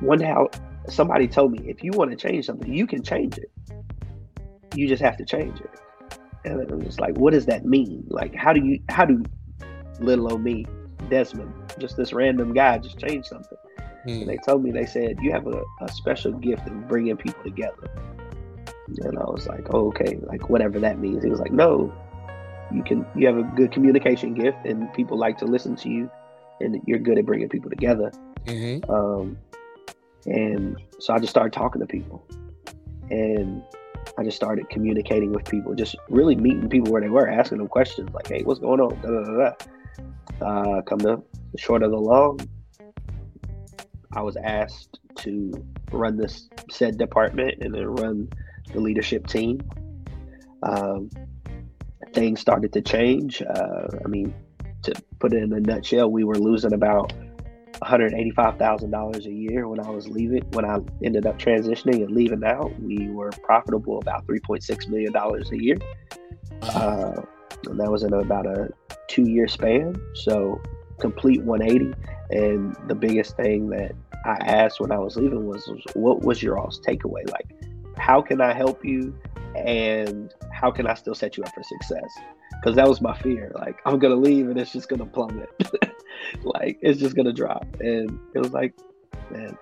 one 0.00 0.18
day, 0.18 0.30
I- 0.30 0.46
somebody 0.88 1.28
told 1.28 1.52
me, 1.52 1.60
if 1.68 1.84
you 1.84 1.92
want 1.92 2.10
to 2.10 2.16
change 2.16 2.46
something, 2.46 2.72
you 2.72 2.86
can 2.86 3.02
change 3.02 3.38
it. 3.38 3.50
You 4.74 4.88
just 4.88 5.02
have 5.02 5.16
to 5.18 5.24
change 5.24 5.60
it. 5.60 5.70
And 6.44 6.72
I'm 6.72 6.82
just 6.82 6.98
like, 6.98 7.16
what 7.18 7.34
does 7.34 7.46
that 7.46 7.64
mean? 7.64 8.04
Like, 8.08 8.34
how 8.34 8.52
do 8.52 8.64
you, 8.64 8.80
how 8.88 9.04
do 9.04 9.22
little 10.00 10.32
old 10.32 10.42
me, 10.42 10.64
Desmond, 11.10 11.52
just 11.78 11.96
this 11.96 12.12
random 12.12 12.54
guy, 12.54 12.78
just 12.78 12.98
change 12.98 13.26
something? 13.26 13.58
Mm. 14.06 14.22
And 14.22 14.28
they 14.28 14.38
told 14.38 14.62
me, 14.62 14.70
they 14.70 14.86
said, 14.86 15.18
you 15.20 15.32
have 15.32 15.46
a, 15.46 15.62
a 15.80 15.88
special 15.92 16.32
gift 16.32 16.66
of 16.66 16.88
bringing 16.88 17.16
people 17.16 17.42
together. 17.42 17.90
And 19.02 19.18
I 19.18 19.24
was 19.24 19.46
like, 19.46 19.66
oh, 19.72 19.88
okay, 19.88 20.18
like 20.22 20.48
whatever 20.48 20.78
that 20.80 20.98
means. 20.98 21.22
He 21.22 21.30
was 21.30 21.40
like, 21.40 21.52
no, 21.52 21.92
you 22.72 22.82
can, 22.82 23.06
you 23.14 23.26
have 23.26 23.38
a 23.38 23.42
good 23.42 23.72
communication 23.72 24.34
gift 24.34 24.58
and 24.64 24.92
people 24.94 25.18
like 25.18 25.38
to 25.38 25.44
listen 25.44 25.76
to 25.76 25.88
you 25.88 26.10
and 26.60 26.80
you're 26.86 26.98
good 26.98 27.18
at 27.18 27.26
bringing 27.26 27.48
people 27.48 27.70
together. 27.70 28.10
Mhm. 28.46 28.88
Um, 28.90 29.38
and 30.26 30.76
so 30.98 31.14
I 31.14 31.18
just 31.18 31.30
started 31.30 31.52
talking 31.52 31.80
to 31.80 31.86
people 31.86 32.26
and 33.10 33.62
I 34.18 34.24
just 34.24 34.36
started 34.36 34.68
communicating 34.70 35.32
with 35.32 35.44
people, 35.44 35.74
just 35.74 35.96
really 36.08 36.36
meeting 36.36 36.68
people 36.68 36.92
where 36.92 37.00
they 37.00 37.08
were, 37.08 37.28
asking 37.28 37.58
them 37.58 37.68
questions 37.68 38.10
like, 38.12 38.28
hey, 38.28 38.42
what's 38.42 38.60
going 38.60 38.80
on? 38.80 39.00
Da, 39.00 39.08
da, 39.08 39.24
da, 39.24 39.54
da. 40.40 40.46
Uh, 40.46 40.82
come 40.82 40.98
to 41.00 41.22
the 41.52 41.58
short 41.58 41.82
of 41.82 41.90
the 41.90 41.98
long, 41.98 42.40
I 44.12 44.22
was 44.22 44.36
asked 44.36 44.98
to 45.18 45.52
run 45.92 46.16
this 46.16 46.48
said 46.70 46.98
department 46.98 47.58
and 47.60 47.74
then 47.74 47.86
run 47.86 48.28
the 48.72 48.80
leadership 48.80 49.26
team. 49.26 49.60
Um, 50.62 51.10
things 52.12 52.40
started 52.40 52.72
to 52.72 52.80
change. 52.80 53.42
Uh, 53.42 53.88
I 54.04 54.08
mean, 54.08 54.34
to 54.82 54.92
put 55.18 55.32
it 55.32 55.42
in 55.42 55.52
a 55.52 55.60
nutshell, 55.60 56.10
we 56.10 56.24
were 56.24 56.36
losing 56.36 56.72
about 56.72 57.12
$185,000 57.82 59.26
a 59.26 59.32
year 59.32 59.68
when 59.68 59.80
I 59.80 59.90
was 59.90 60.08
leaving. 60.08 60.42
When 60.52 60.64
I 60.64 60.78
ended 61.02 61.26
up 61.26 61.38
transitioning 61.38 62.04
and 62.04 62.10
leaving 62.10 62.44
out, 62.44 62.78
we 62.80 63.08
were 63.08 63.30
profitable 63.42 63.98
about 63.98 64.26
$3.6 64.26 64.88
million 64.88 65.14
a 65.16 65.56
year. 65.56 65.76
Uh, 66.62 67.22
and 67.66 67.78
that 67.78 67.90
was 67.90 68.02
in 68.02 68.12
about 68.12 68.46
a 68.46 68.70
two 69.08 69.28
year 69.28 69.48
span. 69.48 69.94
So, 70.14 70.60
complete 71.00 71.42
180. 71.42 71.94
And 72.30 72.76
the 72.86 72.94
biggest 72.94 73.36
thing 73.36 73.70
that 73.70 73.92
I 74.24 74.36
asked 74.44 74.80
when 74.80 74.92
I 74.92 74.98
was 74.98 75.16
leaving 75.16 75.46
was, 75.46 75.66
was 75.66 75.82
what 75.94 76.22
was 76.22 76.42
your 76.42 76.58
all's 76.58 76.80
takeaway? 76.80 77.28
Like, 77.30 77.50
how 77.96 78.22
can 78.22 78.40
I 78.40 78.52
help 78.52 78.84
you? 78.84 79.14
And 79.56 80.32
how 80.52 80.70
can 80.70 80.86
I 80.86 80.94
still 80.94 81.14
set 81.14 81.36
you 81.36 81.42
up 81.42 81.52
for 81.54 81.62
success? 81.62 82.10
Because 82.52 82.76
that 82.76 82.88
was 82.88 83.00
my 83.00 83.16
fear. 83.18 83.52
Like, 83.54 83.80
I'm 83.84 83.98
going 83.98 84.14
to 84.14 84.20
leave 84.20 84.48
and 84.48 84.58
it's 84.58 84.72
just 84.72 84.88
going 84.88 85.00
to 85.00 85.06
plummet. 85.06 85.48
like, 86.42 86.78
it's 86.82 87.00
just 87.00 87.16
going 87.16 87.26
to 87.26 87.32
drop. 87.32 87.66
And 87.80 88.18
it 88.34 88.38
was 88.38 88.52
like, 88.52 88.74
man, 89.30 89.56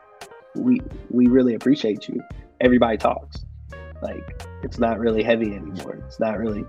we, 0.57 0.81
we 1.11 1.27
really 1.27 1.55
appreciate 1.55 2.09
you. 2.09 2.21
Everybody 2.61 2.99
talks. 2.99 3.45
Like, 4.03 4.47
it's 4.63 4.79
not 4.79 4.99
really 4.99 5.23
heavy 5.23 5.55
anymore. 5.55 6.03
It's 6.07 6.21
not 6.21 6.39
really 6.39 6.65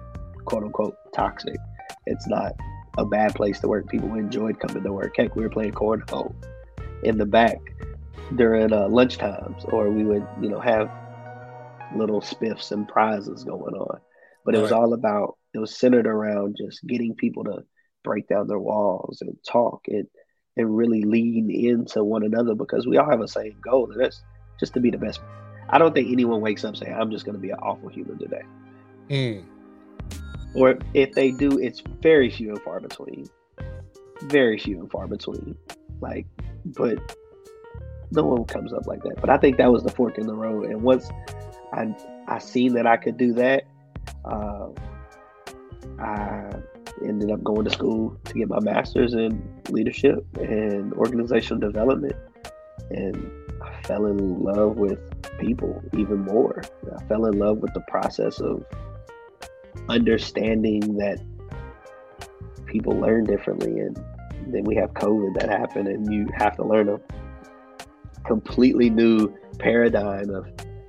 quote 0.46 0.64
unquote 0.64 0.96
toxic. 1.14 1.58
It's 2.06 2.28
not 2.28 2.54
a 3.00 3.06
bad 3.06 3.36
place 3.36 3.60
to 3.60 3.68
work. 3.68 3.90
People 3.90 4.14
enjoyed 4.16 4.60
coming 4.60 4.84
to 4.84 4.94
work. 4.94 5.16
Heck, 5.18 5.36
we 5.36 5.44
were 5.44 5.50
playing 5.50 5.74
cornhole 5.74 6.34
in 7.04 7.18
the 7.18 7.26
back 7.26 7.60
during 8.36 8.74
uh, 8.74 8.88
lunch 8.90 9.18
times, 9.18 9.64
or 9.66 9.90
we 9.90 10.04
would, 10.04 10.26
you 10.42 10.50
know, 10.50 10.60
have 10.60 10.92
little 11.96 12.22
spiffs 12.22 12.72
and 12.72 12.88
prizes 12.88 13.44
going 13.44 13.74
on. 13.74 14.00
But 14.46 14.56
it 14.56 14.62
was 14.62 14.72
all 14.72 14.94
about, 14.94 15.38
it 15.54 15.60
was 15.60 15.76
centered 15.76 16.08
around 16.08 16.58
just 16.58 16.86
getting 16.86 17.16
people 17.16 17.44
to 17.46 17.64
break 18.04 18.28
down 18.28 18.48
their 18.48 18.60
walls 18.60 19.20
and 19.22 19.38
talk 19.48 19.82
and, 19.88 20.08
and 20.58 20.76
really 20.76 21.04
lean 21.04 21.50
into 21.52 22.04
one 22.04 22.24
another 22.24 22.56
because 22.56 22.88
we 22.88 22.98
all 22.98 23.10
have 23.10 23.22
a 23.22 23.28
same 23.28 23.58
goal, 23.62 23.92
and 23.92 24.02
that's 24.02 24.24
just 24.60 24.74
to 24.74 24.80
be 24.80 24.92
the 24.92 24.98
best. 24.98 25.20
I 25.70 25.78
don't 25.78 25.94
think 25.94 26.12
anyone 26.12 26.42
wakes 26.42 26.66
up 26.66 26.76
saying, 26.76 26.94
I'm 26.94 27.12
just 27.12 27.26
going 27.26 27.36
to 27.36 27.42
be 27.42 27.52
an 27.52 27.60
awful 27.60 27.90
human 27.90 28.18
today 28.18 28.44
Mm. 29.10 29.44
Or 30.54 30.78
if 30.94 31.14
they 31.14 31.32
do, 31.32 31.60
it's 31.60 31.82
very 32.02 32.30
few 32.30 32.50
and 32.50 32.62
far 32.62 32.80
between. 32.80 33.28
Very 34.24 34.58
few 34.58 34.80
and 34.80 34.92
far 34.92 35.08
between. 35.08 35.56
Like, 36.02 36.28
but 36.66 37.18
no 38.12 38.24
one 38.24 38.46
comes 38.46 38.74
up 38.74 38.88
like 38.88 39.04
that. 39.04 39.22
But 39.22 39.30
I 39.30 39.38
think 39.38 39.58
that 39.58 39.72
was 39.72 39.84
the 39.84 39.92
fork 39.92 40.18
in 40.18 40.28
the 40.28 40.36
road. 40.36 40.66
And 40.66 40.82
once 40.82 41.10
I 41.74 41.96
I 42.28 42.40
seen 42.40 42.74
that 42.74 42.86
I 42.86 42.98
could 42.98 43.18
do 43.18 43.34
that. 43.34 43.66
Uh, 44.26 44.70
I 46.00 46.50
ended 47.04 47.32
up 47.32 47.44
going 47.44 47.66
to 47.66 47.72
school 47.72 48.18
to 48.26 48.34
get 48.34 48.50
my 48.50 48.60
master's 48.60 49.14
in 49.14 49.42
leadership 49.70 50.26
and 50.38 50.94
organizational 50.94 51.60
development, 51.60 52.16
and 52.90 53.32
I 53.62 53.82
fell 53.84 54.06
in 54.06 54.44
love 54.44 54.78
with 54.78 55.00
people 55.40 55.82
even 55.98 56.20
more. 56.20 56.62
I 56.96 57.04
fell 57.06 57.26
in 57.26 57.40
love 57.40 57.58
with 57.60 57.74
the 57.74 57.84
process 57.88 58.40
of 58.40 58.64
understanding 59.90 60.98
that 60.98 61.20
people 62.66 62.94
learn 62.94 63.26
differently 63.26 63.80
and 63.80 63.98
then 64.48 64.64
we 64.64 64.76
have 64.76 64.94
covid 64.94 65.38
that 65.40 65.50
happened 65.50 65.88
and 65.88 66.14
you 66.14 66.28
have 66.36 66.56
to 66.56 66.64
learn 66.64 66.88
a 66.88 67.00
completely 68.26 68.90
new 68.90 69.34
paradigm 69.58 70.30
of 70.30 70.46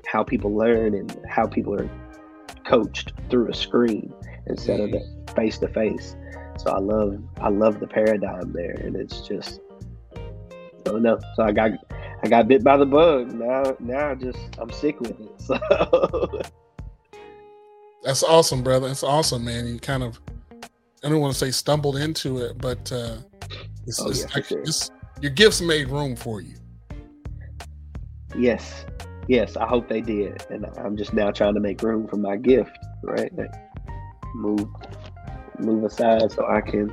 how 0.06 0.22
people 0.22 0.54
learn 0.54 0.94
and 0.94 1.18
how 1.28 1.46
people 1.46 1.74
are 1.74 1.88
coached 2.66 3.12
through 3.30 3.48
a 3.48 3.54
screen 3.54 4.12
instead 4.46 4.80
of 4.80 4.90
face 5.34 5.58
to 5.58 5.68
face 5.68 6.16
so 6.58 6.70
i 6.70 6.78
love 6.78 7.18
i 7.40 7.48
love 7.48 7.80
the 7.80 7.86
paradigm 7.86 8.52
there 8.52 8.74
and 8.84 8.96
it's 8.96 9.20
just 9.26 9.60
oh 10.16 10.20
I 10.86 10.92
don't 10.92 11.02
know 11.02 11.18
so 11.36 11.44
i 11.44 11.52
got 11.52 11.70
i 12.22 12.28
got 12.28 12.48
bit 12.48 12.62
by 12.62 12.76
the 12.76 12.86
bug. 12.86 13.32
Now 13.32 13.76
now 13.80 14.10
I 14.10 14.14
just 14.14 14.38
i'm 14.58 14.70
sick 14.70 15.00
with 15.00 15.18
it 15.18 15.40
so 15.40 15.58
That's 18.02 18.22
awesome, 18.22 18.62
brother. 18.62 18.88
That's 18.88 19.02
awesome, 19.02 19.44
man. 19.44 19.66
You 19.66 19.78
kind 19.78 20.02
of, 20.02 20.20
I 21.04 21.08
don't 21.08 21.20
want 21.20 21.32
to 21.34 21.38
say 21.38 21.50
stumbled 21.50 21.96
into 21.96 22.38
it, 22.38 22.58
but 22.58 22.90
uh, 22.92 23.16
it's, 23.86 24.00
Oh, 24.00 24.08
it's 24.10 24.20
yeah, 24.20 24.26
like- 24.34 24.44
sure. 24.46 24.60
it's- 24.60 24.90
your 25.20 25.30
gifts 25.32 25.60
made 25.60 25.88
room 25.90 26.16
for 26.16 26.40
you. 26.40 26.54
Yes, 28.38 28.86
yes, 29.28 29.54
I 29.56 29.66
hope 29.66 29.86
they 29.88 30.00
did, 30.00 30.46
and 30.48 30.64
I'm 30.78 30.96
just 30.96 31.12
now 31.12 31.30
trying 31.30 31.52
to 31.54 31.60
make 31.60 31.82
room 31.82 32.06
for 32.08 32.16
my 32.16 32.36
gift, 32.36 32.70
right? 33.02 33.30
Like, 33.36 33.52
move, 34.34 34.66
move 35.58 35.84
aside 35.84 36.32
so 36.32 36.46
I 36.46 36.62
can, 36.62 36.90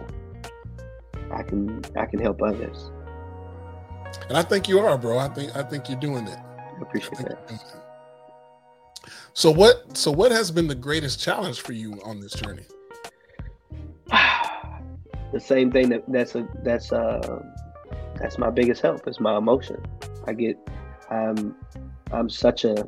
I 1.32 1.42
can, 1.44 1.82
I 1.96 2.06
can 2.06 2.20
help 2.20 2.42
others. 2.42 2.92
And 4.28 4.38
I 4.38 4.42
think 4.42 4.68
you 4.68 4.80
are, 4.80 4.98
bro. 4.98 5.20
I 5.20 5.30
think 5.30 5.56
I 5.56 5.64
think 5.64 5.88
you're 5.90 6.00
doing 6.00 6.28
it. 6.28 6.38
I 6.38 6.74
I 6.78 6.82
appreciate 6.82 7.16
think 7.18 7.30
that. 7.30 7.84
You're 9.44 9.54
doing 9.54 9.60
it. 9.60 9.68
So 9.68 9.84
what? 9.84 9.98
So 9.98 10.12
what 10.12 10.32
has 10.32 10.52
been 10.52 10.68
the 10.68 10.76
greatest 10.76 11.20
challenge 11.20 11.62
for 11.62 11.74
you 11.74 12.02
on 12.04 12.20
this 12.20 12.34
journey? 12.34 12.66
the 15.34 15.40
same 15.40 15.72
thing 15.72 15.90
that 15.90 16.04
that's 16.08 16.36
a 16.36 16.48
that's 16.64 16.92
uh 16.92 17.44
that's 18.20 18.38
my 18.38 18.50
biggest 18.50 18.82
help 18.82 19.08
is 19.08 19.20
my 19.20 19.38
emotion. 19.38 19.84
I 20.26 20.34
get, 20.34 20.58
I'm, 21.10 21.56
I'm 22.12 22.30
such 22.30 22.66
a 22.66 22.88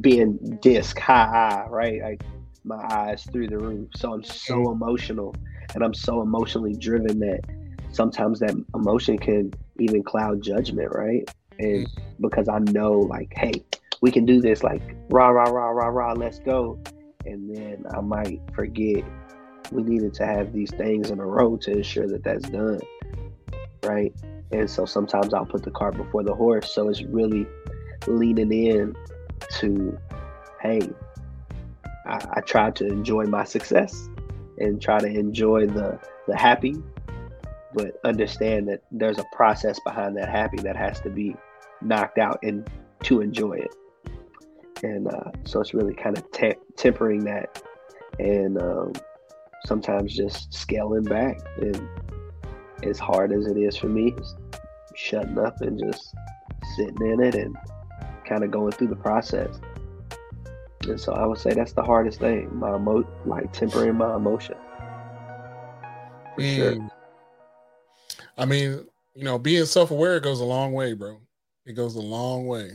being 0.00 0.36
DISC 0.60 0.98
high 0.98 1.64
I, 1.64 1.68
right? 1.68 2.02
Like 2.02 2.22
my 2.64 2.82
eyes 2.90 3.24
through 3.24 3.48
the 3.48 3.58
roof. 3.58 3.88
So 3.96 4.12
I'm 4.12 4.22
so 4.22 4.70
emotional, 4.70 5.34
and 5.74 5.82
I'm 5.82 5.94
so 5.94 6.22
emotionally 6.22 6.76
driven 6.76 7.18
that 7.20 7.40
sometimes 7.90 8.40
that 8.40 8.54
emotion 8.74 9.18
can 9.18 9.52
even 9.78 10.02
cloud 10.02 10.42
judgment, 10.42 10.90
right? 10.92 11.28
And 11.58 11.86
because 12.20 12.48
I 12.48 12.58
know, 12.58 12.92
like, 12.92 13.32
hey, 13.36 13.64
we 14.02 14.10
can 14.10 14.26
do 14.26 14.40
this, 14.40 14.62
like, 14.62 14.82
rah 15.10 15.28
rah 15.28 15.48
rah 15.48 15.70
rah 15.70 15.86
rah, 15.86 16.12
let's 16.12 16.40
go, 16.40 16.78
and 17.24 17.56
then 17.56 17.84
I 17.94 18.00
might 18.00 18.40
forget 18.52 19.04
we 19.70 19.82
needed 19.82 20.12
to 20.14 20.26
have 20.26 20.52
these 20.52 20.70
things 20.72 21.10
in 21.10 21.18
a 21.18 21.24
row 21.24 21.56
to 21.56 21.70
ensure 21.70 22.06
that 22.08 22.22
that's 22.24 22.48
done, 22.50 22.80
right? 23.84 24.12
And 24.50 24.68
so 24.68 24.84
sometimes 24.84 25.32
I'll 25.32 25.46
put 25.46 25.62
the 25.62 25.70
cart 25.70 25.96
before 25.96 26.22
the 26.22 26.34
horse. 26.34 26.74
So 26.74 26.88
it's 26.90 27.02
really 27.02 27.46
leaning 28.06 28.52
in 28.52 28.94
to, 29.60 29.98
hey, 30.60 30.80
I, 32.06 32.26
I 32.34 32.40
try 32.40 32.70
to 32.72 32.86
enjoy 32.86 33.24
my 33.24 33.44
success 33.44 34.08
and 34.58 34.80
try 34.80 34.98
to 34.98 35.06
enjoy 35.06 35.66
the 35.66 35.98
the 36.28 36.36
happy, 36.36 36.76
but 37.74 37.98
understand 38.04 38.68
that 38.68 38.82
there's 38.92 39.18
a 39.18 39.24
process 39.32 39.80
behind 39.80 40.16
that 40.16 40.28
happy 40.28 40.58
that 40.58 40.76
has 40.76 41.00
to 41.00 41.10
be 41.10 41.34
knocked 41.80 42.18
out 42.18 42.38
and 42.42 42.68
to 43.04 43.20
enjoy 43.20 43.54
it. 43.54 43.74
And 44.82 45.08
uh, 45.08 45.30
so 45.44 45.60
it's 45.60 45.74
really 45.74 45.94
kind 45.94 46.18
of 46.18 46.30
te- 46.32 46.56
tempering 46.76 47.24
that 47.24 47.62
and 48.18 48.60
um, 48.60 48.92
sometimes 49.66 50.14
just 50.14 50.52
scaling 50.52 51.04
back. 51.04 51.38
And 51.58 51.88
as 52.82 52.98
hard 52.98 53.32
as 53.32 53.46
it 53.46 53.56
is 53.56 53.76
for 53.76 53.86
me, 53.86 54.14
shutting 54.94 55.38
up 55.38 55.60
and 55.60 55.78
just 55.78 56.14
sitting 56.76 57.06
in 57.06 57.22
it 57.22 57.34
and 57.34 57.56
kind 58.26 58.44
of 58.44 58.50
going 58.50 58.72
through 58.72 58.88
the 58.88 58.96
process. 58.96 59.60
And 60.82 61.00
so 61.00 61.12
I 61.12 61.26
would 61.26 61.38
say 61.38 61.54
that's 61.54 61.72
the 61.72 61.82
hardest 61.82 62.18
thing, 62.18 62.48
my 62.58 62.74
emo- 62.74 63.06
like 63.24 63.52
tempering 63.52 63.94
my 63.94 64.16
emotion. 64.16 64.56
For 66.34 66.42
sure. 66.42 66.72
Mm. 66.72 66.90
I 68.36 68.44
mean, 68.46 68.84
you 69.14 69.24
know, 69.24 69.38
being 69.38 69.64
self-aware 69.64 70.18
goes 70.20 70.40
a 70.40 70.44
long 70.44 70.72
way, 70.72 70.94
bro. 70.94 71.20
It 71.66 71.74
goes 71.74 71.94
a 71.94 72.00
long 72.00 72.46
way. 72.46 72.72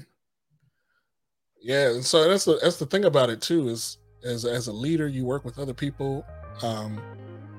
Yeah, 1.68 1.90
and 1.90 2.06
so 2.06 2.30
that's 2.30 2.46
the 2.46 2.58
that's 2.64 2.78
the 2.78 2.86
thing 2.86 3.04
about 3.04 3.30
it 3.30 3.42
too 3.42 3.68
is 3.68 3.98
as 4.24 4.46
as 4.46 4.68
a 4.68 4.72
leader, 4.72 5.10
you 5.10 5.26
work 5.26 5.44
with 5.44 5.60
other 5.60 5.74
people 5.74 6.26
um, 6.64 6.98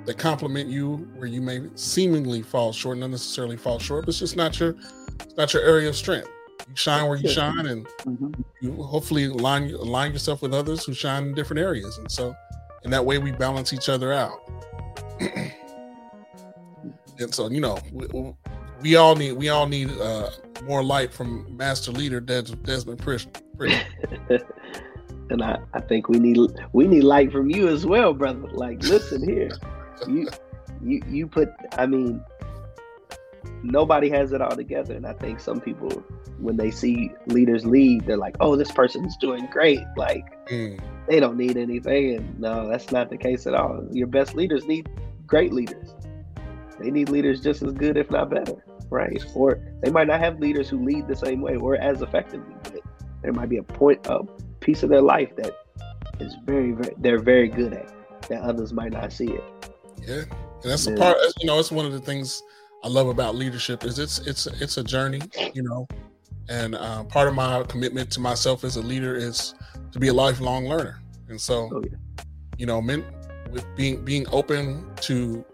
that 0.06 0.16
compliment 0.16 0.70
you 0.70 1.06
where 1.16 1.26
you 1.26 1.42
may 1.42 1.60
seemingly 1.74 2.40
fall 2.40 2.72
short, 2.72 2.96
not 2.96 3.10
necessarily 3.10 3.58
fall 3.58 3.78
short, 3.78 4.06
but 4.06 4.08
it's 4.08 4.18
just 4.18 4.34
not 4.34 4.58
your 4.58 4.74
it's 5.20 5.36
not 5.36 5.52
your 5.52 5.62
area 5.62 5.90
of 5.90 5.94
strength. 5.94 6.26
You 6.70 6.74
shine 6.74 7.06
where 7.06 7.18
you 7.18 7.28
shine, 7.28 7.66
and 7.66 7.86
Mhm. 8.06 8.34
you 8.62 8.82
hopefully 8.82 9.26
align 9.26 9.74
align 9.74 10.12
yourself 10.12 10.40
with 10.40 10.54
others 10.54 10.86
who 10.86 10.94
shine 10.94 11.24
in 11.24 11.34
different 11.34 11.60
areas, 11.60 11.98
and 11.98 12.10
so 12.10 12.34
in 12.84 12.90
that 12.92 13.04
way 13.04 13.18
we 13.18 13.30
balance 13.30 13.74
each 13.74 13.90
other 13.90 14.10
out. 14.14 14.40
and 17.18 17.34
so 17.34 17.50
you 17.50 17.60
know 17.60 17.76
we, 17.92 18.32
we 18.80 18.96
all 18.96 19.14
need 19.14 19.32
we 19.32 19.50
all 19.50 19.66
need 19.66 19.90
uh, 20.00 20.30
more 20.64 20.82
light 20.82 21.12
from 21.12 21.54
master 21.54 21.92
leader 21.92 22.20
Des- 22.20 22.56
Desmond 22.64 23.00
Pritchard. 23.00 23.42
and 25.30 25.42
I, 25.42 25.58
I 25.74 25.80
think 25.80 26.08
we 26.08 26.18
need 26.18 26.38
we 26.72 26.86
need 26.86 27.04
light 27.04 27.32
from 27.32 27.50
you 27.50 27.68
as 27.68 27.86
well, 27.86 28.12
brother. 28.14 28.48
Like, 28.52 28.82
listen 28.82 29.22
here, 29.22 29.50
you 30.06 30.28
you 30.82 31.02
you 31.08 31.26
put. 31.26 31.50
I 31.76 31.86
mean, 31.86 32.22
nobody 33.62 34.08
has 34.10 34.32
it 34.32 34.40
all 34.40 34.54
together, 34.54 34.94
and 34.94 35.06
I 35.06 35.12
think 35.14 35.40
some 35.40 35.60
people, 35.60 35.90
when 36.38 36.56
they 36.56 36.70
see 36.70 37.12
leaders 37.26 37.66
lead, 37.66 38.06
they're 38.06 38.16
like, 38.16 38.36
"Oh, 38.40 38.56
this 38.56 38.70
person's 38.70 39.16
doing 39.16 39.46
great." 39.50 39.80
Like, 39.96 40.24
Mm, 40.48 40.80
they 41.06 41.20
don't 41.20 41.36
need 41.36 41.56
anything, 41.56 42.16
and 42.16 42.40
no, 42.40 42.68
that's 42.68 42.90
not 42.90 43.10
the 43.10 43.18
case 43.18 43.46
at 43.46 43.54
all. 43.54 43.84
Your 43.92 44.06
best 44.06 44.34
leaders 44.34 44.66
need 44.66 44.88
great 45.26 45.52
leaders. 45.52 45.94
They 46.80 46.90
need 46.90 47.08
leaders 47.08 47.40
just 47.42 47.62
as 47.62 47.72
good, 47.72 47.96
if 47.96 48.10
not 48.10 48.30
better, 48.30 48.54
right? 48.88 49.22
Or 49.34 49.60
they 49.82 49.90
might 49.90 50.06
not 50.06 50.20
have 50.20 50.38
leaders 50.38 50.68
who 50.68 50.82
lead 50.82 51.08
the 51.08 51.16
same 51.16 51.40
way 51.40 51.56
or 51.56 51.76
as 51.76 52.00
effectively, 52.02 52.54
there 53.22 53.32
might 53.32 53.48
be 53.48 53.56
a 53.58 53.62
point, 53.62 54.06
a 54.06 54.20
piece 54.60 54.82
of 54.82 54.90
their 54.90 55.02
life 55.02 55.34
that 55.36 55.52
is 56.20 56.34
very, 56.44 56.72
very, 56.72 56.94
they're 56.98 57.18
very 57.18 57.48
good 57.48 57.72
at 57.72 57.92
that 58.28 58.42
others 58.42 58.72
might 58.72 58.92
not 58.92 59.12
see 59.12 59.28
it. 59.28 59.44
yeah, 60.06 60.22
and 60.62 60.70
that's 60.70 60.86
a 60.86 60.94
part. 60.94 61.16
You 61.40 61.46
know, 61.46 61.58
it's 61.58 61.70
one 61.70 61.86
of 61.86 61.92
the 61.92 62.00
things 62.00 62.42
I 62.84 62.88
love 62.88 63.08
about 63.08 63.34
leadership 63.34 63.84
is 63.84 63.98
it's 63.98 64.18
it's 64.20 64.46
it's 64.46 64.76
a 64.76 64.84
journey. 64.84 65.20
You 65.54 65.62
know, 65.62 65.86
and 66.48 66.74
uh, 66.74 67.04
part 67.04 67.28
of 67.28 67.34
my 67.34 67.62
commitment 67.64 68.10
to 68.12 68.20
myself 68.20 68.64
as 68.64 68.76
a 68.76 68.82
leader 68.82 69.14
is 69.16 69.54
to 69.92 69.98
be 69.98 70.08
a 70.08 70.14
lifelong 70.14 70.66
learner. 70.66 71.00
And 71.28 71.40
so, 71.40 71.68
Oh, 71.72 71.82
yeah. 71.84 71.96
you 72.56 72.66
know, 72.66 72.80
men, 72.80 73.04
with 73.50 73.64
being 73.76 74.04
being 74.04 74.26
open 74.32 74.90
to 75.02 75.44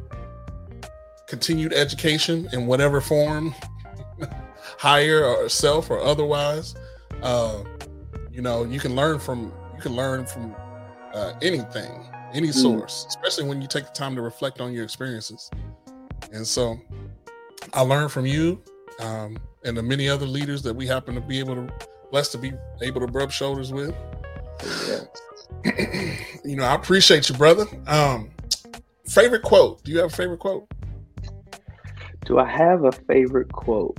continued 1.29 1.72
education 1.72 2.48
in 2.53 2.66
whatever 2.66 3.00
form, 3.00 3.55
higher 4.79 5.24
or 5.24 5.48
self 5.48 5.90
or 5.90 6.00
otherwise, 6.00 6.74
uh, 7.25 7.65
you 8.31 8.41
know, 8.43 8.65
you 8.65 8.79
can 8.79 8.95
learn 8.95 9.19
from 9.19 9.53
you 9.75 9.81
can 9.83 9.97
learn 9.97 10.25
from 10.25 10.55
uh, 11.13 11.33
anything, 11.43 12.07
any 12.33 12.49
Mm. 12.49 12.55
source, 12.55 13.07
especially 13.09 13.49
when 13.49 13.61
you 13.61 13.67
take 13.67 13.85
the 13.87 13.93
time 13.93 14.15
to 14.15 14.23
reflect 14.23 14.61
on 14.61 14.73
your 14.73 14.85
experiences. 14.85 15.51
And 16.33 16.47
so, 16.47 16.79
I 17.73 17.81
learned 17.83 18.13
from 18.13 18.27
you 18.27 18.63
um, 19.01 19.37
and 19.65 19.77
the 19.77 19.83
many 19.83 20.09
other 20.09 20.27
leaders 20.27 20.63
that 20.63 20.75
we 20.75 20.87
happen 20.87 21.15
to 21.17 21.21
be 21.21 21.39
able 21.41 21.55
to 21.57 21.73
blessed 22.11 22.33
to 22.33 22.39
be 22.39 22.53
able 22.83 23.01
to 23.01 23.07
rub 23.13 23.33
shoulders 23.33 23.73
with. 23.73 23.95
Yeah. 24.89 25.01
you 26.45 26.57
know, 26.57 26.65
I 26.65 26.75
appreciate 26.75 27.29
you, 27.29 27.35
brother. 27.35 27.67
Um, 27.87 28.31
favorite 29.09 29.43
quote? 29.43 29.83
Do 29.83 29.91
you 29.93 29.99
have 29.99 30.13
a 30.13 30.17
favorite 30.17 30.39
quote? 30.39 30.69
Do 32.25 32.39
I 32.39 32.49
have 32.49 32.85
a 32.85 32.93
favorite 32.93 33.53
quote? 33.53 33.99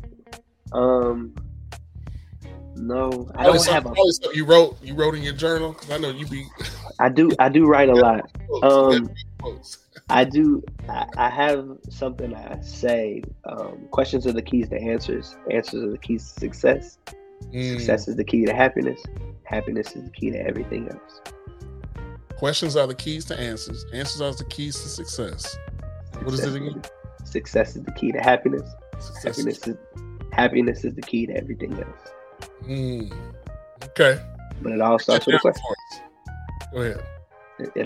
Um, 0.72 1.36
no, 2.76 3.32
I 3.36 3.46
don't 3.46 3.66
have. 3.68 3.86
A, 3.86 3.94
you 4.34 4.46
wrote 4.46 4.78
you 4.84 4.96
wrote 4.96 5.16
in 5.16 5.24
your 5.24 5.34
journal 5.34 5.76
I 5.90 5.98
know 5.98 6.10
you 6.10 6.28
be. 6.28 6.46
I 7.00 7.10
do 7.10 7.32
I 7.40 7.50
do 7.50 7.66
write 7.66 7.90
a 7.90 7.96
lot. 7.96 8.30
Um, 8.64 9.10
I 10.10 10.24
do 10.24 10.64
I, 10.88 11.08
I, 11.18 11.30
have 11.30 11.68
something 11.90 12.36
I 12.36 12.60
say. 12.62 13.24
Um, 13.46 13.88
questions 13.92 14.28
are 14.28 14.34
the 14.34 14.42
keys 14.42 14.70
to 14.70 14.80
answers. 14.80 15.36
Answers 15.50 15.84
are 15.84 15.92
the 15.92 15.98
keys 15.98 16.32
to 16.34 16.40
success. 16.40 16.98
Mm. 17.54 17.78
Success 17.78 18.08
is 18.08 18.16
the 18.16 18.24
key 18.24 18.46
to 18.46 18.54
happiness. 18.54 19.02
Happiness 19.44 19.96
is 19.96 20.04
the 20.04 20.12
key 20.12 20.32
to 20.32 20.40
everything 20.40 20.90
else. 20.90 21.22
Questions 22.38 22.76
are 22.76 22.88
the 22.88 22.96
keys 22.96 23.26
to 23.26 23.40
answers. 23.40 23.86
Answers 23.94 24.22
are 24.22 24.34
the 24.34 24.44
keys 24.46 24.76
to 24.82 24.90
success. 24.90 25.52
success 25.52 26.24
what 26.24 26.34
is 26.34 26.44
it 26.44 26.56
again? 26.56 26.82
Success 27.24 27.76
is 27.76 27.84
the 27.84 27.92
key 27.94 28.12
to 28.12 28.20
happiness. 28.20 28.70
Success 29.00 29.38
happiness 29.38 29.68
is, 29.68 29.78
happiness 30.32 30.84
is 30.84 30.94
the 30.96 31.02
key 31.02 31.26
to 31.28 31.34
everything 31.36 31.74
else. 31.74 32.15
Mm. 32.64 33.14
Okay. 33.84 34.22
But 34.62 34.74
it 34.74 34.82
all 34.82 35.00
starts 35.00 35.26
with 35.26 35.36
a 35.36 35.40
question. 35.40 35.64
Go 36.74 36.82
ahead. 36.82 37.04
It, 37.60 37.72
it 37.76 37.84